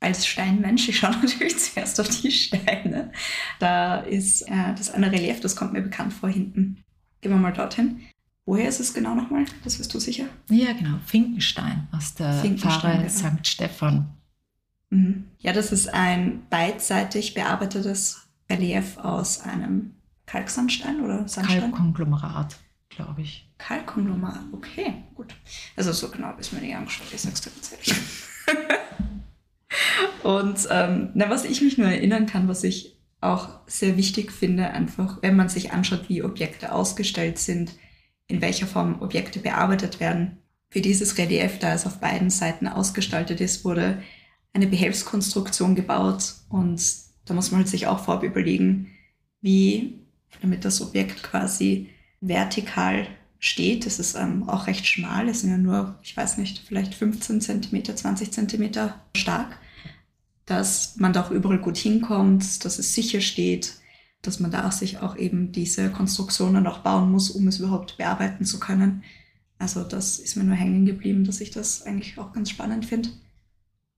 Als 0.00 0.26
Steinmensch, 0.26 0.86
ich 0.86 0.98
schaue 0.98 1.12
natürlich 1.22 1.58
zuerst 1.58 1.98
auf 1.98 2.10
die 2.10 2.30
Steine. 2.30 3.10
Da 3.58 4.00
ist 4.00 4.42
äh, 4.42 4.74
das 4.76 4.90
eine 4.90 5.10
Relief, 5.10 5.40
das 5.40 5.56
kommt 5.56 5.72
mir 5.72 5.80
bekannt 5.80 6.12
vor 6.12 6.28
hinten. 6.28 6.84
Gehen 7.22 7.32
wir 7.32 7.38
mal 7.38 7.52
dorthin. 7.52 8.02
Woher 8.44 8.68
ist 8.68 8.80
es 8.80 8.92
genau 8.92 9.14
nochmal? 9.14 9.44
Das 9.62 9.78
wirst 9.78 9.94
du 9.94 10.00
sicher. 10.00 10.24
Ja, 10.50 10.72
genau. 10.72 10.98
Finkenstein 11.06 11.86
aus 11.92 12.14
der 12.14 12.32
Pfarre 12.58 12.96
genau. 12.96 13.08
St. 13.08 13.46
Stephan. 13.46 14.08
Mhm. 14.90 15.24
Ja, 15.38 15.52
das 15.52 15.70
ist 15.70 15.88
ein 15.94 16.42
beidseitig 16.50 17.34
bearbeitetes 17.34 18.26
Relief 18.50 18.98
aus 18.98 19.40
einem 19.40 19.94
Kalksandstein 20.26 21.00
oder 21.00 21.28
Sandstein? 21.28 21.60
Kalkkonglomerat, 21.60 22.56
glaube 22.88 23.22
ich. 23.22 23.48
Kalkkonglomerat, 23.58 24.42
okay, 24.50 25.04
gut. 25.14 25.34
Also 25.76 25.92
so 25.92 26.08
genau 26.08 26.32
bis 26.32 26.50
mir 26.52 26.60
nicht 26.60 26.74
angeschaut, 26.74 27.06
ich 27.14 27.20
sag's 27.20 27.40
dir 27.40 27.50
tatsächlich. 27.50 27.96
Und 30.24 30.68
ähm, 30.70 31.10
na, 31.14 31.30
was 31.30 31.44
ich 31.44 31.62
mich 31.62 31.78
nur 31.78 31.88
erinnern 31.88 32.26
kann, 32.26 32.48
was 32.48 32.64
ich 32.64 32.96
auch 33.22 33.48
sehr 33.66 33.96
wichtig 33.96 34.32
finde, 34.32 34.70
einfach, 34.70 35.18
wenn 35.22 35.36
man 35.36 35.48
sich 35.48 35.72
anschaut, 35.72 36.08
wie 36.08 36.22
Objekte 36.22 36.72
ausgestellt 36.72 37.38
sind, 37.38 37.72
in 38.26 38.40
welcher 38.40 38.66
Form 38.66 39.00
Objekte 39.00 39.38
bearbeitet 39.38 40.00
werden. 40.00 40.38
Für 40.70 40.80
dieses 40.80 41.18
Relief, 41.18 41.58
da 41.58 41.74
es 41.74 41.86
auf 41.86 42.00
beiden 42.00 42.30
Seiten 42.30 42.66
ausgestaltet 42.66 43.40
ist, 43.40 43.64
wurde 43.64 44.02
eine 44.52 44.66
Behelfskonstruktion 44.66 45.74
gebaut 45.74 46.34
und 46.48 46.82
da 47.24 47.34
muss 47.34 47.50
man 47.50 47.60
halt 47.60 47.68
sich 47.68 47.86
auch 47.86 48.04
vorab 48.04 48.22
überlegen, 48.22 48.90
wie, 49.40 50.00
damit 50.40 50.64
das 50.64 50.80
Objekt 50.80 51.22
quasi 51.22 51.90
vertikal 52.20 53.06
steht. 53.38 53.86
Das 53.86 53.98
ist 53.98 54.14
ähm, 54.14 54.48
auch 54.48 54.66
recht 54.66 54.86
schmal, 54.86 55.28
es 55.28 55.42
sind 55.42 55.50
ja 55.50 55.58
nur, 55.58 55.98
ich 56.02 56.16
weiß 56.16 56.38
nicht, 56.38 56.62
vielleicht 56.66 56.94
15 56.94 57.40
cm, 57.40 57.96
20 57.96 58.32
cm 58.32 58.92
stark 59.16 59.58
dass 60.46 60.96
man 60.96 61.12
da 61.12 61.22
auch 61.22 61.30
überall 61.30 61.58
gut 61.58 61.76
hinkommt, 61.76 62.64
dass 62.64 62.78
es 62.78 62.94
sicher 62.94 63.20
steht, 63.20 63.74
dass 64.22 64.40
man 64.40 64.50
da 64.50 64.70
sich 64.70 64.98
auch 64.98 65.16
eben 65.16 65.52
diese 65.52 65.90
Konstruktionen 65.90 66.66
auch 66.66 66.78
bauen 66.78 67.10
muss, 67.10 67.30
um 67.30 67.48
es 67.48 67.58
überhaupt 67.58 67.96
bearbeiten 67.96 68.44
zu 68.44 68.60
können. 68.60 69.02
Also 69.58 69.84
das 69.84 70.18
ist 70.18 70.36
mir 70.36 70.44
nur 70.44 70.56
hängen 70.56 70.86
geblieben, 70.86 71.24
dass 71.24 71.40
ich 71.40 71.50
das 71.50 71.82
eigentlich 71.82 72.18
auch 72.18 72.32
ganz 72.32 72.50
spannend 72.50 72.86
finde. 72.86 73.10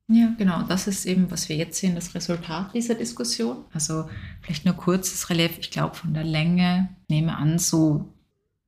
Ja, 0.09 0.35
genau. 0.37 0.63
Das 0.63 0.87
ist 0.87 1.07
eben, 1.07 1.31
was 1.31 1.49
wir 1.49 1.57
jetzt 1.57 1.79
sehen, 1.79 1.95
das 1.95 2.15
Resultat 2.15 2.75
dieser 2.75 2.95
Diskussion. 2.95 3.65
Also 3.73 4.09
vielleicht 4.43 4.67
nur 4.67 4.75
kurz 4.75 5.13
das 5.13 5.31
Relief. 5.31 5.59
Ich 5.59 5.71
glaube, 5.71 5.95
von 5.95 6.13
der 6.13 6.25
Länge, 6.25 6.91
nehme 7.09 7.37
an, 7.37 7.59
so 7.59 8.13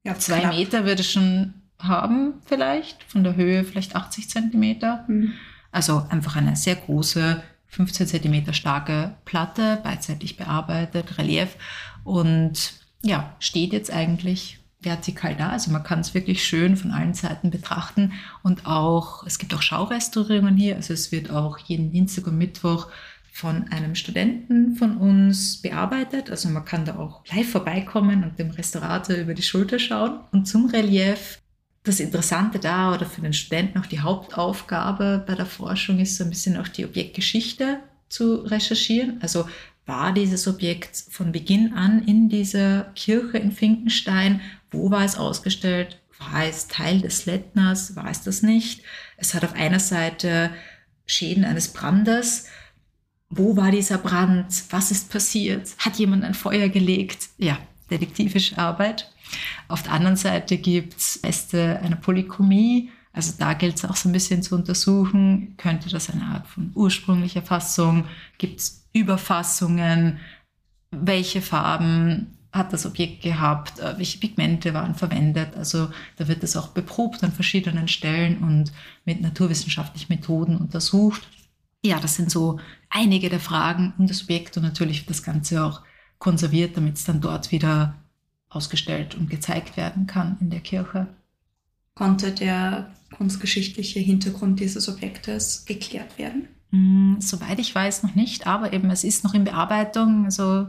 ja, 0.03 0.19
zwei 0.19 0.41
knapp. 0.41 0.55
Meter 0.55 0.85
würde 0.87 1.03
es 1.03 1.11
schon 1.11 1.55
haben, 1.79 2.35
vielleicht. 2.47 3.03
Von 3.05 3.23
der 3.23 3.37
Höhe 3.37 3.65
vielleicht 3.65 3.97
80 3.97 4.31
Zentimeter. 4.31 5.05
Mhm. 5.09 5.33
Also 5.73 6.07
einfach 6.09 6.37
eine 6.37 6.57
sehr 6.57 6.77
große 6.77 7.43
15 7.77 8.07
cm 8.07 8.53
starke 8.55 9.17
Platte, 9.27 9.81
beidseitig 9.83 10.39
bearbeitet, 10.39 11.19
Relief 11.19 11.57
und 12.05 12.73
ja, 13.03 13.37
steht 13.39 13.73
jetzt 13.73 13.93
eigentlich 13.93 14.59
vertikal 14.81 15.35
da. 15.37 15.51
Also 15.51 15.71
man 15.71 15.83
kann 15.83 16.01
es 16.01 16.15
wirklich 16.15 16.43
schön 16.43 16.77
von 16.77 16.91
allen 16.91 17.13
Seiten 17.13 17.51
betrachten 17.51 18.13
und 18.43 18.67
auch, 18.67 19.27
es 19.27 19.39
gibt 19.39 19.53
auch 19.55 19.61
Schaurestaurierungen 19.61 20.57
hier. 20.57 20.77
Also 20.77 20.95
es 20.95 21.13
wird 21.13 21.31
auch 21.31 21.59
jeden 21.59 21.93
Dienstag 21.93 22.27
und 22.27 22.39
Mittwoch 22.39 22.89
von 23.31 23.69
einem 23.69 23.95
Studenten 23.95 24.77
von 24.77 24.97
uns 24.97 25.61
bearbeitet. 25.61 26.31
Also 26.31 26.49
man 26.49 26.65
kann 26.65 26.87
da 26.87 26.97
auch 26.97 27.23
live 27.31 27.51
vorbeikommen 27.51 28.25
und 28.25 28.39
dem 28.39 28.51
Restaurator 28.51 29.17
über 29.17 29.35
die 29.35 29.43
Schulter 29.43 29.79
schauen. 29.79 30.21
Und 30.33 30.47
zum 30.47 30.71
Relief 30.71 31.41
das 31.87 32.01
Interessante 32.01 32.59
da 32.59 32.93
oder 32.95 33.07
für 33.07 33.21
den 33.21 33.33
Studenten 33.33 33.79
auch 33.79 33.87
die 33.87 34.01
Hauptaufgabe 34.01 35.25
bei 35.27 35.35
der 35.35 35.47
Forschung 35.47 36.01
ist 36.01 36.17
so 36.17 36.25
ein 36.25 36.31
bisschen 36.31 36.57
auch 36.57 36.69
die 36.69 36.85
Objektgeschichte 36.85 37.81
zu 38.09 38.37
recherchieren. 38.37 39.19
Also 39.23 39.49
war 39.87 40.13
dieses 40.13 40.49
Objekt 40.49 41.05
von 41.11 41.31
Beginn 41.31 41.73
an 41.75 42.03
in 42.07 42.29
dieser 42.29 42.93
Kirche 42.97 43.39
in 43.39 43.53
Finkenstein? 43.53 44.41
Wo 44.71 44.91
war 44.91 45.05
es 45.05 45.17
ausgestellt? 45.17 46.01
War 46.19 46.45
es 46.45 46.67
Teil 46.67 47.01
des 47.01 47.27
Lettners? 47.27 47.95
War 47.95 48.11
es 48.11 48.23
das 48.23 48.43
nicht? 48.43 48.83
Es 49.17 49.35
hat 49.35 49.45
auf 49.45 49.55
einer 49.55 49.81
Seite 49.81 50.51
Schäden 51.07 51.45
eines 51.45 51.69
Brandes. 51.69 52.47
Wo 53.29 53.57
war 53.57 53.71
dieser 53.71 53.99
Brand? 53.99 54.65
Was 54.71 54.91
ist 54.91 55.11
passiert? 55.11 55.71
Hat 55.79 55.97
jemand 55.97 56.25
ein 56.25 56.35
Feuer 56.35 56.69
gelegt? 56.69 57.29
Ja, 57.39 57.59
detektivische 57.91 58.59
Arbeit. 58.59 59.13
Auf 59.69 59.83
der 59.83 59.93
anderen 59.93 60.17
Seite 60.17 60.57
gibt 60.59 60.97
es 60.97 61.21
Reste 61.25 61.81
einer 61.83 61.97
Polychromie. 61.97 62.91
Also 63.13 63.33
da 63.39 63.55
gilt 63.55 63.77
es 63.77 63.85
auch 63.85 63.97
so 63.97 64.09
ein 64.09 64.13
bisschen 64.13 64.43
zu 64.43 64.55
untersuchen, 64.55 65.55
könnte 65.57 65.89
das 65.89 66.11
eine 66.11 66.25
Art 66.25 66.47
von 66.47 66.71
ursprünglicher 66.75 67.41
Fassung, 67.41 68.05
gibt 68.37 68.61
es 68.61 68.87
Überfassungen, 68.93 70.19
welche 70.91 71.41
Farben 71.41 72.37
hat 72.53 72.73
das 72.73 72.87
Objekt 72.87 73.23
gehabt, 73.23 73.79
äh, 73.79 73.97
welche 73.99 74.19
Pigmente 74.19 74.75
waren 74.75 74.95
verwendet. 74.95 75.57
Also 75.57 75.91
da 76.17 76.29
wird 76.29 76.43
es 76.43 76.57
auch 76.57 76.69
beprobt 76.69 77.23
an 77.23 77.33
verschiedenen 77.33 77.89
Stellen 77.89 78.39
und 78.39 78.73
mit 79.05 79.21
naturwissenschaftlichen 79.21 80.13
Methoden 80.13 80.57
untersucht. 80.57 81.29
Ja, 81.85 82.01
das 82.01 82.17
sind 82.17 82.31
so 82.31 82.59
einige 82.89 83.29
der 83.29 83.41
Fragen 83.41 83.95
um 83.99 84.07
das 84.07 84.23
Objekt 84.23 84.57
und 84.57 84.63
natürlich 84.63 85.07
das 85.07 85.23
Ganze 85.23 85.65
auch 85.65 85.83
konserviert, 86.19 86.77
damit 86.77 86.97
es 86.97 87.05
dann 87.05 87.21
dort 87.21 87.53
wieder 87.53 87.95
ausgestellt 88.57 89.15
und 89.15 89.31
gezeigt 89.31 89.77
werden 89.77 90.07
kann 90.07 90.39
in 90.41 90.51
der 90.51 90.61
Kirche. 90.61 91.07
Konnte 91.95 92.33
der 92.33 92.91
kunstgeschichtliche 93.17 94.01
Hintergrund 94.01 94.61
dieses 94.61 94.89
Objektes 94.89 95.65
geklärt 95.65 96.19
werden? 96.19 96.49
Mm, 96.71 97.21
soweit 97.21 97.59
ich 97.59 97.75
weiß 97.75 98.03
noch 98.03 98.15
nicht, 98.15 98.47
aber 98.47 98.73
eben 98.73 98.91
es 98.91 99.05
ist 99.05 99.25
noch 99.25 99.35
in 99.35 99.45
Bearbeitung. 99.45 100.25
Also 100.25 100.69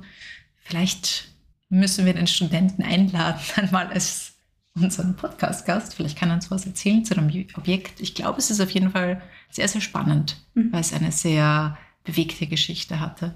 vielleicht 0.63 1.30
müssen 1.69 2.06
wir 2.06 2.13
den 2.13 2.28
Studenten 2.28 2.84
einladen, 2.84 3.39
einmal 3.56 3.88
als 3.88 4.34
unseren 4.76 5.15
Podcast-Gast. 5.15 5.95
Vielleicht 5.95 6.17
kann 6.17 6.30
er 6.30 6.36
uns 6.36 6.52
was 6.52 6.65
erzählen 6.65 7.04
zu 7.04 7.15
dem 7.15 7.28
Objekt. 7.56 8.00
Ich 8.00 8.13
glaube, 8.15 8.38
es 8.38 8.52
ist 8.52 8.62
auf 8.62 8.71
jeden 8.71 8.91
Fall 8.91 9.21
sehr, 9.50 9.67
sehr 9.67 9.82
spannend, 9.82 10.38
mhm. 10.54 10.71
weil 10.71 10.82
es 10.82 10.93
eine 10.93 11.12
sehr 11.12 11.78
bewegte 12.04 12.47
Geschichte 12.47 13.00
hatte. 13.00 13.34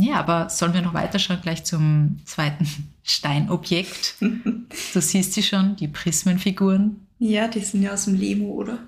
Ja, 0.00 0.16
aber 0.16 0.48
sollen 0.50 0.74
wir 0.74 0.82
noch 0.82 0.94
weiterschauen 0.94 1.40
gleich 1.42 1.64
zum 1.64 2.20
zweiten 2.24 2.66
Steinobjekt? 3.02 4.16
du 4.20 5.00
siehst 5.00 5.34
sie 5.34 5.42
schon, 5.42 5.76
die 5.76 5.88
Prismenfiguren. 5.88 7.06
Ja, 7.18 7.48
die 7.48 7.60
sind 7.60 7.82
ja 7.82 7.92
aus 7.92 8.06
dem 8.06 8.14
Lemo, 8.14 8.46
oder? 8.46 8.78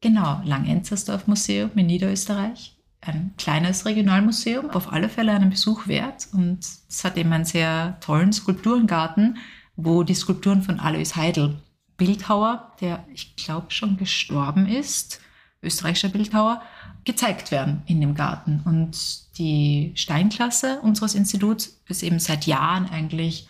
Genau, 0.00 0.40
Langenzersdorf 0.44 1.26
Museum 1.26 1.70
in 1.76 1.86
Niederösterreich. 1.86 2.76
Ein 3.00 3.34
kleines 3.36 3.84
Regionalmuseum, 3.84 4.70
auf 4.70 4.92
alle 4.92 5.10
Fälle 5.10 5.32
einen 5.32 5.50
Besuch 5.50 5.86
wert. 5.86 6.28
Und 6.32 6.60
es 6.88 7.04
hat 7.04 7.16
eben 7.18 7.32
einen 7.32 7.44
sehr 7.44 7.98
tollen 8.00 8.32
Skulpturengarten, 8.32 9.36
wo 9.76 10.02
die 10.02 10.14
Skulpturen 10.14 10.62
von 10.62 10.80
Alois 10.80 11.16
Heidel, 11.16 11.56
Bildhauer, 11.96 12.72
der 12.80 13.04
ich 13.12 13.36
glaube 13.36 13.70
schon 13.70 13.96
gestorben 13.96 14.66
ist, 14.66 15.20
österreichischer 15.62 16.08
Bildhauer, 16.08 16.62
gezeigt 17.04 17.50
werden 17.50 17.82
in 17.86 18.00
dem 18.00 18.14
Garten. 18.14 18.62
Und 18.64 19.38
die 19.38 19.92
Steinklasse 19.94 20.80
unseres 20.80 21.14
Instituts 21.14 21.80
ist 21.88 22.02
eben 22.02 22.18
seit 22.18 22.46
Jahren 22.46 22.88
eigentlich 22.88 23.48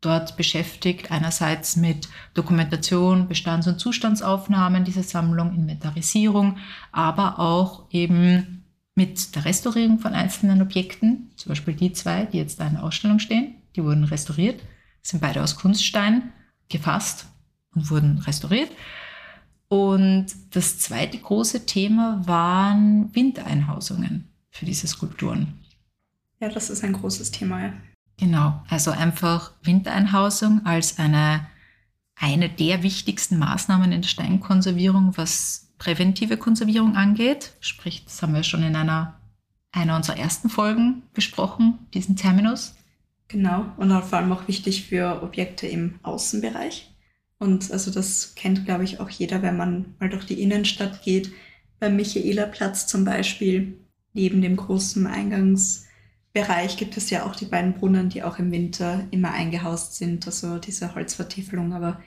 dort 0.00 0.36
beschäftigt, 0.36 1.10
einerseits 1.10 1.76
mit 1.76 2.08
Dokumentation, 2.34 3.28
Bestands- 3.28 3.66
und 3.66 3.80
Zustandsaufnahmen 3.80 4.84
dieser 4.84 5.02
Sammlung, 5.02 5.54
Inventarisierung, 5.54 6.58
aber 6.92 7.38
auch 7.38 7.86
eben 7.90 8.64
mit 8.94 9.34
der 9.34 9.44
Restaurierung 9.44 9.98
von 9.98 10.14
einzelnen 10.14 10.62
Objekten, 10.62 11.30
zum 11.36 11.50
Beispiel 11.50 11.74
die 11.74 11.92
zwei, 11.92 12.26
die 12.26 12.38
jetzt 12.38 12.60
da 12.60 12.66
in 12.66 12.74
der 12.74 12.84
Ausstellung 12.84 13.18
stehen, 13.18 13.54
die 13.76 13.84
wurden 13.84 14.04
restauriert, 14.04 14.60
sind 15.02 15.20
beide 15.20 15.42
aus 15.42 15.56
Kunststein 15.56 16.32
gefasst 16.68 17.26
und 17.74 17.90
wurden 17.90 18.18
restauriert. 18.18 18.70
Und 19.68 20.26
das 20.50 20.78
zweite 20.78 21.18
große 21.18 21.66
Thema 21.66 22.22
waren 22.26 23.14
Windeinhausungen 23.14 24.28
für 24.50 24.64
diese 24.64 24.86
Skulpturen. 24.86 25.60
Ja, 26.40 26.48
das 26.48 26.70
ist 26.70 26.84
ein 26.84 26.94
großes 26.94 27.30
Thema. 27.30 27.60
Ja. 27.60 27.72
Genau, 28.16 28.62
also 28.68 28.90
einfach 28.90 29.52
Windeinhausung 29.62 30.64
als 30.64 30.98
eine 30.98 31.46
eine 32.20 32.48
der 32.48 32.82
wichtigsten 32.82 33.38
Maßnahmen 33.38 33.92
in 33.92 34.02
der 34.02 34.08
Steinkonservierung, 34.08 35.16
was 35.16 35.72
präventive 35.78 36.36
Konservierung 36.36 36.96
angeht. 36.96 37.52
Sprich, 37.60 38.04
das 38.04 38.20
haben 38.22 38.34
wir 38.34 38.42
schon 38.42 38.62
in 38.62 38.74
einer, 38.74 39.20
einer 39.72 39.96
unserer 39.96 40.18
ersten 40.18 40.48
Folgen 40.48 41.02
besprochen, 41.14 41.78
diesen 41.94 42.16
Terminus. 42.16 42.74
Genau, 43.28 43.66
und 43.76 43.92
auch 43.92 44.04
vor 44.04 44.18
allem 44.18 44.32
auch 44.32 44.48
wichtig 44.48 44.84
für 44.84 45.22
Objekte 45.22 45.66
im 45.66 46.00
Außenbereich. 46.02 46.90
Und 47.38 47.70
also 47.70 47.90
das 47.90 48.34
kennt, 48.34 48.64
glaube 48.64 48.84
ich, 48.84 49.00
auch 49.00 49.10
jeder, 49.10 49.42
wenn 49.42 49.56
man 49.56 49.94
mal 50.00 50.08
durch 50.08 50.26
die 50.26 50.42
Innenstadt 50.42 51.02
geht. 51.02 51.30
Beim 51.78 51.96
Michaelerplatz 51.96 52.86
zum 52.86 53.04
Beispiel, 53.04 53.78
neben 54.12 54.42
dem 54.42 54.56
großen 54.56 55.06
Eingangsbereich 55.06 56.76
gibt 56.76 56.96
es 56.96 57.10
ja 57.10 57.24
auch 57.24 57.36
die 57.36 57.44
beiden 57.44 57.74
Brunnen, 57.74 58.08
die 58.08 58.24
auch 58.24 58.38
im 58.38 58.50
Winter 58.50 59.06
immer 59.12 59.32
eingehaust 59.32 59.94
sind, 59.94 60.26
also 60.26 60.58
diese 60.58 60.94
Holzvertiefelung. 60.94 61.72
Aber 61.72 62.00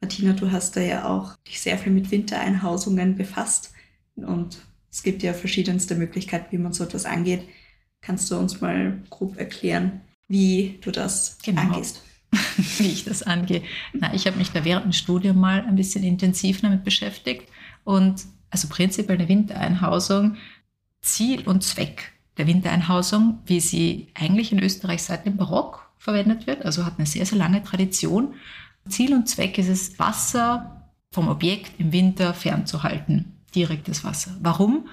Martina, 0.00 0.32
du 0.32 0.50
hast 0.50 0.76
da 0.76 0.80
ja 0.80 1.08
auch 1.08 1.36
dich 1.46 1.60
sehr 1.60 1.78
viel 1.78 1.92
mit 1.92 2.10
Wintereinhausungen 2.10 3.14
befasst 3.14 3.72
und 4.16 4.58
es 4.90 5.02
gibt 5.04 5.22
ja 5.22 5.32
verschiedenste 5.32 5.94
Möglichkeiten, 5.94 6.50
wie 6.50 6.58
man 6.58 6.72
so 6.72 6.84
etwas 6.84 7.06
angeht. 7.06 7.48
Kannst 8.00 8.30
du 8.30 8.36
uns 8.36 8.60
mal 8.60 9.00
grob 9.08 9.38
erklären, 9.38 10.00
wie 10.28 10.78
du 10.82 10.90
das 10.90 11.38
genau. 11.42 11.62
angehst? 11.62 12.02
wie 12.78 12.88
ich 12.88 13.04
das 13.04 13.22
angehe. 13.22 13.62
Na, 13.92 14.12
ich 14.14 14.26
habe 14.26 14.38
mich 14.38 14.50
da 14.50 14.64
während 14.64 14.86
dem 14.86 14.92
Studium 14.92 15.38
mal 15.38 15.64
ein 15.64 15.76
bisschen 15.76 16.02
intensiv 16.02 16.62
damit 16.62 16.84
beschäftigt 16.84 17.48
und 17.84 18.22
also 18.50 18.68
prinzipiell 18.68 19.18
eine 19.18 19.28
Wintereinhausung, 19.28 20.36
Ziel 21.00 21.46
und 21.48 21.62
Zweck 21.62 22.12
der 22.38 22.46
Wintereinhausung, 22.46 23.40
wie 23.44 23.60
sie 23.60 24.08
eigentlich 24.14 24.52
in 24.52 24.62
Österreich 24.62 25.02
seit 25.02 25.26
dem 25.26 25.36
Barock 25.36 25.90
verwendet 25.98 26.46
wird, 26.46 26.64
also 26.64 26.84
hat 26.84 26.98
eine 26.98 27.06
sehr, 27.06 27.26
sehr 27.26 27.38
lange 27.38 27.62
Tradition. 27.62 28.34
Ziel 28.88 29.14
und 29.14 29.28
Zweck 29.28 29.58
ist 29.58 29.68
es, 29.68 29.98
Wasser 29.98 30.90
vom 31.10 31.28
Objekt 31.28 31.78
im 31.78 31.92
Winter 31.92 32.34
fernzuhalten, 32.34 33.36
direktes 33.54 34.02
Wasser. 34.02 34.36
Warum 34.40 34.88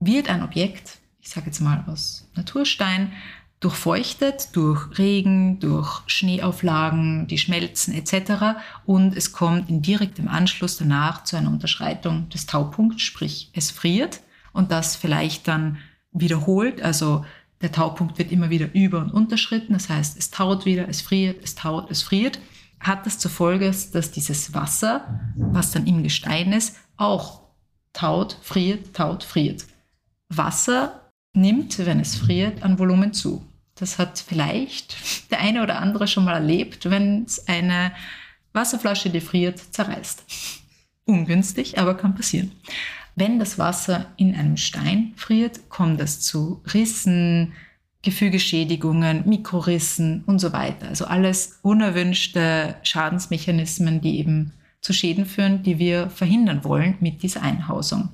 wird 0.00 0.30
ein 0.30 0.42
Objekt, 0.42 0.98
ich 1.20 1.28
sage 1.28 1.46
jetzt 1.46 1.60
mal 1.60 1.84
aus 1.86 2.28
Naturstein, 2.34 3.12
durchfeuchtet 3.60 4.56
durch 4.56 4.98
Regen, 4.98 5.60
durch 5.60 6.02
Schneeauflagen, 6.06 7.26
die 7.26 7.36
schmelzen 7.36 7.92
etc. 7.94 8.58
Und 8.86 9.14
es 9.14 9.32
kommt 9.32 9.68
in 9.68 9.82
direktem 9.82 10.28
Anschluss 10.28 10.78
danach 10.78 11.24
zu 11.24 11.36
einer 11.36 11.50
Unterschreitung 11.50 12.30
des 12.30 12.46
Taupunkts, 12.46 13.02
sprich 13.02 13.50
es 13.52 13.70
friert 13.70 14.20
und 14.52 14.72
das 14.72 14.96
vielleicht 14.96 15.46
dann 15.46 15.76
wiederholt. 16.10 16.80
Also 16.80 17.24
der 17.60 17.70
Taupunkt 17.70 18.18
wird 18.18 18.32
immer 18.32 18.48
wieder 18.48 18.72
über- 18.72 19.00
und 19.00 19.12
unterschritten. 19.12 19.74
Das 19.74 19.90
heißt, 19.90 20.16
es 20.18 20.30
taut 20.30 20.64
wieder, 20.64 20.88
es 20.88 21.02
friert, 21.02 21.44
es 21.44 21.54
taut, 21.54 21.90
es 21.90 22.02
friert. 22.02 22.40
Hat 22.80 23.04
das 23.04 23.18
zur 23.18 23.30
Folge, 23.30 23.70
dass 23.92 24.10
dieses 24.10 24.54
Wasser, 24.54 25.20
was 25.36 25.70
dann 25.70 25.86
im 25.86 26.02
Gestein 26.02 26.54
ist, 26.54 26.76
auch 26.96 27.42
taut, 27.92 28.38
friert, 28.40 28.96
taut, 28.96 29.22
friert. 29.22 29.66
Wasser 30.30 31.10
nimmt, 31.34 31.78
wenn 31.84 32.00
es 32.00 32.16
friert, 32.16 32.62
an 32.62 32.78
Volumen 32.78 33.12
zu. 33.12 33.44
Das 33.80 33.98
hat 33.98 34.18
vielleicht 34.18 35.30
der 35.30 35.40
eine 35.40 35.62
oder 35.62 35.80
andere 35.80 36.06
schon 36.06 36.24
mal 36.24 36.34
erlebt, 36.34 36.90
wenn 36.90 37.24
es 37.24 37.48
eine 37.48 37.92
Wasserflasche, 38.52 39.10
die 39.10 39.20
friert, 39.20 39.58
zerreißt. 39.58 40.24
Ungünstig, 41.06 41.78
aber 41.78 41.96
kann 41.96 42.14
passieren. 42.14 42.52
Wenn 43.16 43.38
das 43.38 43.58
Wasser 43.58 44.06
in 44.16 44.34
einem 44.34 44.56
Stein 44.56 45.12
friert, 45.16 45.68
kommt 45.68 46.00
es 46.00 46.20
zu 46.20 46.62
Rissen, 46.72 47.52
Gefügeschädigungen, 48.02 49.28
Mikrorissen 49.28 50.24
und 50.24 50.38
so 50.38 50.52
weiter. 50.52 50.88
Also 50.88 51.06
alles 51.06 51.58
unerwünschte 51.62 52.76
Schadensmechanismen, 52.82 54.00
die 54.00 54.18
eben 54.18 54.52
zu 54.80 54.92
Schäden 54.92 55.26
führen, 55.26 55.62
die 55.62 55.78
wir 55.78 56.08
verhindern 56.08 56.64
wollen 56.64 56.96
mit 57.00 57.22
dieser 57.22 57.42
Einhausung. 57.42 58.10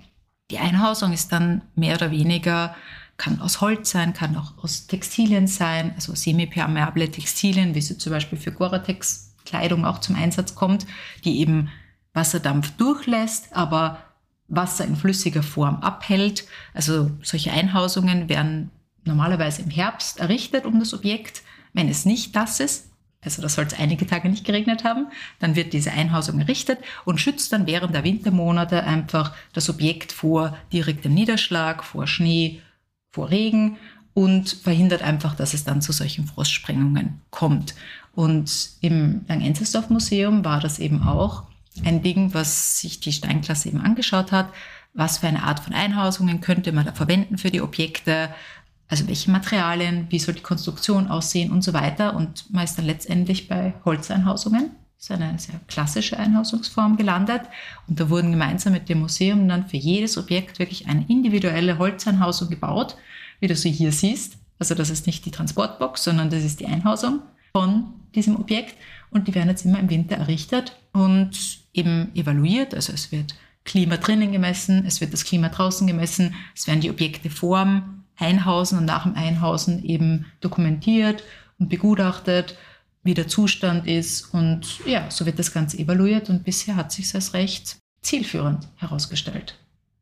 Die 0.51 0.59
Einhausung 0.59 1.13
ist 1.13 1.33
dann 1.33 1.63
mehr 1.75 1.97
oder 1.97 2.11
weniger 2.11 2.75
kann 3.17 3.41
aus 3.41 3.61
Holz 3.61 3.91
sein, 3.91 4.13
kann 4.13 4.37
auch 4.37 4.59
aus 4.63 4.87
Textilien 4.87 5.47
sein, 5.47 5.93
also 5.95 6.15
semipermeable 6.15 7.11
Textilien, 7.11 7.75
wie 7.75 7.81
sie 7.81 7.99
zum 7.99 8.13
Beispiel 8.13 8.39
für 8.39 8.53
Gore-Tex-Kleidung 8.53 9.85
auch 9.85 10.01
zum 10.01 10.17
Einsatz 10.17 10.55
kommt, 10.55 10.87
die 11.25 11.41
eben 11.41 11.71
Wasserdampf 12.13 12.73
durchlässt, 12.73 13.55
aber 13.55 13.99
Wasser 14.49 14.85
in 14.85 14.97
flüssiger 14.97 15.43
Form 15.43 15.77
abhält. 15.77 16.45
Also 16.75 17.11
solche 17.23 17.53
Einhausungen 17.53 18.29
werden 18.29 18.71
normalerweise 19.05 19.63
im 19.63 19.71
Herbst 19.71 20.21
errichtet 20.21 20.67
um 20.67 20.79
das 20.79 20.95
Objekt. 20.95 21.43
Wenn 21.73 21.89
es 21.89 22.05
nicht 22.05 22.35
das 22.37 22.61
ist, 22.61 22.91
also 23.23 23.43
da 23.43 23.49
soll 23.49 23.67
es 23.67 23.79
einige 23.79 24.07
Tage 24.07 24.29
nicht 24.29 24.45
geregnet 24.45 24.85
haben, 24.85 25.09
dann 25.41 25.57
wird 25.57 25.73
diese 25.73 25.91
Einhausung 25.91 26.39
errichtet 26.39 26.79
und 27.05 27.21
schützt 27.21 27.53
dann 27.53 27.67
während 27.67 27.95
der 27.95 28.05
Wintermonate 28.05 28.85
einfach 28.85 29.35
das 29.53 29.69
Objekt 29.69 30.13
vor 30.13 30.57
direktem 30.73 31.13
Niederschlag, 31.13 31.83
vor 31.83 32.07
Schnee 32.07 32.63
vor 33.17 33.31
Regen 33.31 33.79
und 34.13 34.51
verhindert 34.51 35.03
einfach, 35.03 35.35
dass 35.35 35.55
es 35.55 35.65
dann 35.65 35.81
zu 35.81 35.93
solchen 35.93 36.27
Frostsprengungen 36.27 37.23
kommt. 37.31 37.75
Und 38.15 38.71
im 38.83 39.25
Lang-Enzelsdorf 39.27 39.89
Museum 39.91 40.45
war 40.45 40.61
das 40.61 40.79
eben 40.79 41.03
auch 41.03 41.45
ein 41.85 42.03
Ding, 42.03 42.35
was 42.35 42.79
sich 42.79 43.01
die 43.01 43.13
Steinklasse 43.13 43.69
eben 43.69 43.81
angeschaut 43.81 44.33
hat. 44.33 44.51
Was 44.93 45.19
für 45.19 45.29
eine 45.29 45.43
Art 45.43 45.61
von 45.61 45.73
Einhausungen 45.73 46.41
könnte 46.43 46.73
man 46.73 46.85
da 46.85 46.93
verwenden 46.93 47.39
für 47.39 47.51
die 47.51 47.61
Objekte? 47.63 48.29
Also 48.89 49.09
welche 49.09 49.31
Materialien, 49.31 50.07
wie 50.11 50.19
soll 50.19 50.35
die 50.35 50.43
Konstruktion 50.43 51.09
aussehen 51.09 51.51
und 51.51 51.63
so 51.63 51.73
weiter. 51.73 52.15
Und 52.15 52.53
man 52.53 52.65
ist 52.65 52.77
dann 52.77 52.87
letztendlich 52.87 53.49
bei 53.49 53.75
Holzeinhausungen. 53.85 54.71
Ist 55.09 55.21
eine 55.21 55.39
sehr 55.39 55.61
klassische 55.69 56.19
Einhausungsform 56.19 56.97
gelandet. 56.97 57.43
Und 57.87 58.01
da 58.01 58.11
wurden 58.11 58.33
gemeinsam 58.33 58.73
mit 58.73 58.89
dem 58.89 59.01
Museum 59.01 59.49
dann 59.49 59.69
für 59.69 59.77
jedes 59.77 60.19
Objekt 60.19 60.59
wirklich 60.59 60.89
eine 60.89 61.05
individuelle 61.09 61.79
Holzeinhausung 61.79 62.51
gebaut 62.51 62.97
wie 63.41 63.47
du 63.47 63.57
sie 63.57 63.71
hier 63.71 63.93
siehst. 63.93 64.39
Also 64.59 64.75
das 64.75 64.91
ist 64.91 65.07
nicht 65.07 65.25
die 65.25 65.31
Transportbox, 65.31 66.05
sondern 66.05 66.31
das 66.31 66.45
ist 66.45 66.61
die 66.61 66.67
Einhausung 66.67 67.21
von 67.53 67.93
diesem 68.15 68.37
Objekt. 68.37 68.75
Und 69.11 69.29
die 69.29 69.35
werden 69.35 69.49
jetzt 69.49 69.65
immer 69.65 69.79
im 69.79 69.91
Winter 69.91 70.17
errichtet 70.17 70.77
und 70.93 71.31
eben 71.73 72.15
evaluiert. 72.15 72.75
Also 72.75 72.93
es 72.93 73.13
wird 73.13 73.35
Klima 73.65 73.97
drinnen 73.97 74.33
gemessen, 74.33 74.85
es 74.87 75.01
wird 75.01 75.13
das 75.13 75.25
Klima 75.25 75.49
draußen 75.49 75.87
gemessen, 75.87 76.35
es 76.55 76.67
werden 76.67 76.81
die 76.81 76.91
Objekte 76.91 77.31
vorm 77.31 78.05
Einhausen 78.17 78.79
und 78.79 78.85
nach 78.87 79.03
dem 79.03 79.15
Einhausen 79.15 79.85
eben 79.85 80.27
dokumentiert 80.41 81.23
und 81.59 81.69
begutachtet, 81.69 82.57
wie 83.07 83.15
der 83.15 83.29
Zustand 83.29 83.87
ist. 83.87 84.35
Und 84.35 84.81
ja, 84.87 85.11
so 85.11 85.25
wird 85.27 85.39
das 85.39 85.53
Ganze 85.53 85.79
evaluiert 85.79 86.29
und 86.29 86.45
bisher 86.45 86.77
hat 86.77 86.93
sich 86.93 87.15
als 87.15 87.33
recht 87.35 87.79
zielführend 88.03 88.69
herausgestellt. 88.77 89.59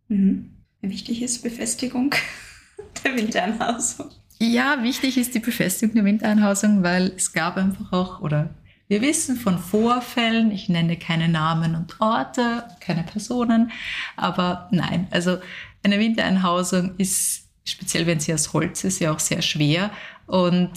Mhm. 0.08 0.50
Wichtig 0.80 1.22
ist 1.22 1.42
Befestigung 1.42 2.14
der 3.04 3.16
Wintereinhausung. 3.16 4.10
Ja, 4.38 4.82
wichtig 4.82 5.16
ist 5.16 5.34
die 5.34 5.38
Befestigung 5.38 5.94
der 5.94 6.04
Wintereinhausung, 6.04 6.82
weil 6.82 7.12
es 7.16 7.32
gab 7.32 7.56
einfach 7.56 7.92
auch, 7.92 8.20
oder 8.20 8.50
wir 8.88 9.00
wissen 9.00 9.36
von 9.36 9.58
Vorfällen, 9.58 10.50
ich 10.50 10.68
nenne 10.68 10.98
keine 10.98 11.28
Namen 11.28 11.74
und 11.74 12.00
Orte, 12.00 12.64
keine 12.80 13.02
Personen, 13.02 13.70
aber 14.16 14.68
nein, 14.72 15.06
also 15.10 15.38
eine 15.82 15.98
Wintereinhausung 15.98 16.96
ist, 16.98 17.48
speziell 17.64 18.06
wenn 18.06 18.20
sie 18.20 18.34
aus 18.34 18.52
Holz 18.52 18.84
ist, 18.84 18.98
ja 18.98 19.12
auch 19.12 19.20
sehr 19.20 19.40
schwer 19.40 19.90
und 20.26 20.72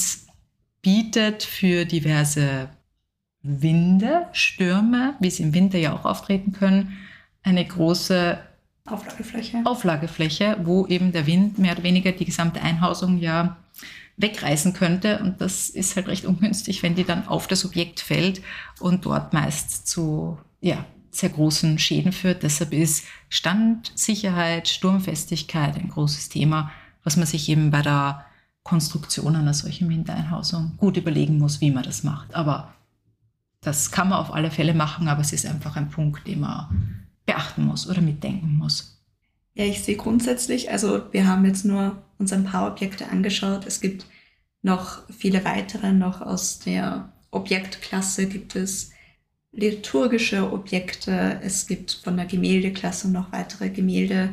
bietet 0.88 1.44
für 1.44 1.84
diverse 1.84 2.70
Winde, 3.42 4.28
Stürme, 4.32 5.16
wie 5.20 5.30
sie 5.30 5.44
im 5.44 5.54
Winter 5.54 5.78
ja 5.78 5.92
auch 5.92 6.06
auftreten 6.06 6.54
können, 6.54 6.98
eine 7.44 7.66
große 7.66 8.40
Auflagefläche. 8.86 9.64
Auflagefläche, 9.66 10.58
wo 10.64 10.88
eben 10.88 11.12
der 11.12 11.28
Wind 11.28 11.60
mehr 11.60 11.74
oder 11.74 11.84
weniger 11.84 12.14
die 12.14 12.24
gesamte 12.24 12.62
Einhausung 12.62 13.18
ja 13.18 13.58
wegreißen 14.16 14.72
könnte. 14.72 15.20
Und 15.20 15.42
das 15.42 15.70
ist 15.70 15.98
halt 15.98 16.08
recht 16.08 16.24
ungünstig, 16.24 16.84
wenn 16.84 16.96
die 16.96 17.04
dann 17.04 17.28
auf 17.28 17.48
das 17.48 17.66
Objekt 17.66 18.00
fällt 18.00 18.42
und 18.80 19.06
dort 19.06 19.34
meist 19.34 19.90
zu 19.90 20.38
ja, 20.62 20.86
sehr 21.12 21.32
großen 21.32 21.80
Schäden 21.80 22.14
führt. 22.14 22.44
Deshalb 22.44 22.72
ist 22.72 23.06
Standsicherheit, 23.28 24.70
Sturmfestigkeit 24.70 25.76
ein 25.76 25.90
großes 25.90 26.30
Thema, 26.30 26.72
was 27.04 27.18
man 27.18 27.26
sich 27.26 27.50
eben 27.50 27.72
bei 27.72 27.82
der 27.82 28.24
Konstruktion 28.68 29.36
einer 29.36 29.54
solchen 29.54 29.90
Wintereinhausung 29.90 30.74
gut 30.78 30.98
überlegen 30.98 31.38
muss, 31.40 31.62
wie 31.62 31.72
man 31.72 31.84
das 31.84 32.04
macht. 32.04 32.36
Aber 32.36 32.74
das 33.62 33.92
kann 33.92 34.10
man 34.10 34.20
auf 34.20 34.34
alle 34.34 34.52
Fälle 34.52 34.74
machen, 34.74 35.08
aber 35.08 35.22
es 35.22 35.32
ist 35.32 35.46
einfach 35.46 35.78
ein 35.78 35.90
Punkt, 35.90 36.28
den 36.28 36.42
man 36.42 37.06
beachten 37.26 37.66
muss 37.66 37.90
oder 37.90 38.02
mitdenken 38.02 38.58
muss? 38.58 39.02
Ja, 39.54 39.64
ich 39.64 39.82
sehe 39.82 39.96
grundsätzlich, 39.96 40.70
also 40.70 41.02
wir 41.12 41.26
haben 41.26 41.46
jetzt 41.46 41.64
nur 41.64 42.04
uns 42.18 42.34
ein 42.34 42.44
paar 42.44 42.70
Objekte 42.70 43.10
angeschaut. 43.10 43.66
Es 43.66 43.80
gibt 43.80 44.06
noch 44.62 45.00
viele 45.10 45.46
weitere, 45.46 45.94
noch 45.94 46.22
aus 46.22 46.60
der 46.60 47.10
Objektklasse 47.32 48.28
gibt 48.28 48.56
es 48.56 48.92
liturgische 49.54 50.52
Objekte, 50.52 51.40
es 51.42 51.68
gibt 51.68 51.92
von 52.04 52.18
der 52.18 52.26
Gemäldeklasse 52.26 53.10
noch 53.10 53.32
weitere 53.32 53.70
Gemälde 53.70 54.30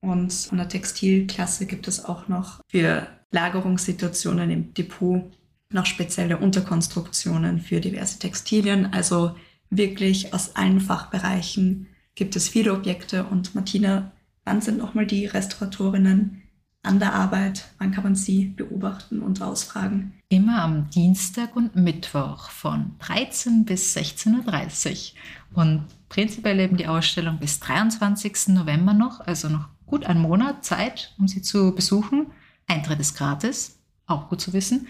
und 0.00 0.32
von 0.32 0.58
der 0.58 0.68
Textilklasse 0.68 1.66
gibt 1.66 1.88
es 1.88 2.04
auch 2.04 2.28
noch 2.28 2.60
für 2.68 3.06
Lagerungssituationen 3.34 4.50
im 4.50 4.74
Depot 4.74 5.30
noch 5.70 5.86
spezielle 5.86 6.38
Unterkonstruktionen 6.38 7.60
für 7.60 7.80
diverse 7.80 8.18
Textilien. 8.18 8.92
Also 8.92 9.34
wirklich 9.70 10.32
aus 10.32 10.56
allen 10.56 10.80
Fachbereichen 10.80 11.88
gibt 12.14 12.36
es 12.36 12.48
viele 12.48 12.72
Objekte. 12.72 13.24
Und 13.24 13.54
Martina, 13.54 14.12
wann 14.44 14.60
sind 14.60 14.78
nochmal 14.78 15.06
die 15.06 15.26
Restauratorinnen 15.26 16.42
an 16.84 17.00
der 17.00 17.12
Arbeit? 17.12 17.64
Wann 17.78 17.90
kann 17.90 18.04
man 18.04 18.14
sie 18.14 18.46
beobachten 18.56 19.20
und 19.20 19.42
ausfragen? 19.42 20.14
Immer 20.28 20.62
am 20.62 20.90
Dienstag 20.90 21.56
und 21.56 21.74
Mittwoch 21.74 22.50
von 22.50 22.92
13 23.00 23.64
bis 23.64 23.96
16.30 23.96 25.12
Uhr. 25.54 25.62
Und 25.62 25.86
prinzipiell 26.08 26.60
eben 26.60 26.76
die 26.76 26.86
Ausstellung 26.86 27.38
bis 27.38 27.58
23. 27.58 28.48
November 28.48 28.94
noch, 28.94 29.20
also 29.20 29.48
noch 29.48 29.68
gut 29.86 30.06
einen 30.06 30.20
Monat 30.20 30.64
Zeit, 30.64 31.14
um 31.18 31.26
sie 31.26 31.42
zu 31.42 31.74
besuchen. 31.74 32.28
Eintritt 32.66 33.00
ist 33.00 33.16
gratis, 33.16 33.78
auch 34.06 34.28
gut 34.28 34.40
zu 34.40 34.52
wissen. 34.52 34.88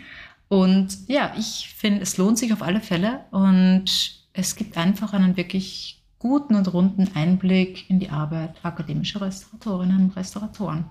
Und 0.48 1.08
ja, 1.08 1.32
ich 1.36 1.74
finde, 1.76 2.02
es 2.02 2.16
lohnt 2.16 2.38
sich 2.38 2.52
auf 2.52 2.62
alle 2.62 2.80
Fälle 2.80 3.24
und 3.30 3.84
es 4.32 4.56
gibt 4.56 4.76
einfach 4.76 5.12
einen 5.12 5.36
wirklich 5.36 6.02
guten 6.18 6.54
und 6.54 6.72
runden 6.72 7.10
Einblick 7.14 7.88
in 7.90 8.00
die 8.00 8.10
Arbeit 8.10 8.56
akademischer 8.62 9.20
Restauratorinnen 9.20 10.04
und 10.04 10.16
Restauratoren. 10.16 10.84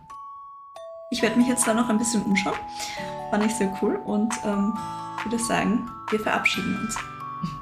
Ich 1.12 1.22
werde 1.22 1.38
mich 1.38 1.48
jetzt 1.48 1.68
da 1.68 1.74
noch 1.74 1.90
ein 1.90 1.98
bisschen 1.98 2.24
umschauen. 2.24 2.58
Fand 3.30 3.46
ich 3.46 3.54
sehr 3.54 3.72
cool 3.82 3.96
und 3.98 4.34
ähm, 4.44 4.74
würde 5.24 5.40
sagen, 5.40 5.88
wir 6.10 6.20
verabschieden 6.20 6.80
uns. 6.80 6.96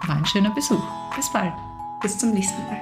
War 0.07 0.15
ein 0.15 0.25
schöner 0.25 0.51
Besuch. 0.51 0.83
Bis 1.15 1.31
bald. 1.31 1.53
Bis 2.01 2.17
zum 2.17 2.31
nächsten 2.31 2.61
Mal. 2.65 2.81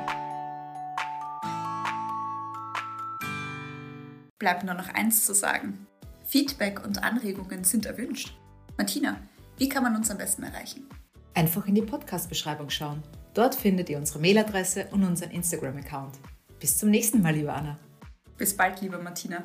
Bleibt 4.37 4.63
nur 4.63 4.75
noch 4.75 4.89
eins 4.93 5.25
zu 5.25 5.33
sagen. 5.33 5.85
Feedback 6.29 6.85
und 6.85 7.01
Anregungen 7.01 7.63
sind 7.63 7.87
erwünscht. 7.87 8.37
Martina, 8.77 9.19
wie 9.57 9.67
kann 9.67 9.81
man 9.81 9.95
uns 9.95 10.11
am 10.11 10.19
besten 10.19 10.43
erreichen? 10.43 10.87
Einfach 11.33 11.65
in 11.65 11.73
die 11.73 11.81
Podcast-Beschreibung 11.81 12.69
schauen. 12.69 13.01
Dort 13.33 13.55
findet 13.55 13.89
ihr 13.89 13.97
unsere 13.97 14.19
Mailadresse 14.19 14.85
und 14.91 15.03
unseren 15.03 15.31
Instagram-Account. 15.31 16.19
Bis 16.59 16.77
zum 16.77 16.91
nächsten 16.91 17.23
Mal, 17.23 17.33
liebe 17.33 17.51
Anna. 17.51 17.79
Bis 18.37 18.55
bald, 18.55 18.79
liebe 18.79 18.99
Martina. 18.99 19.43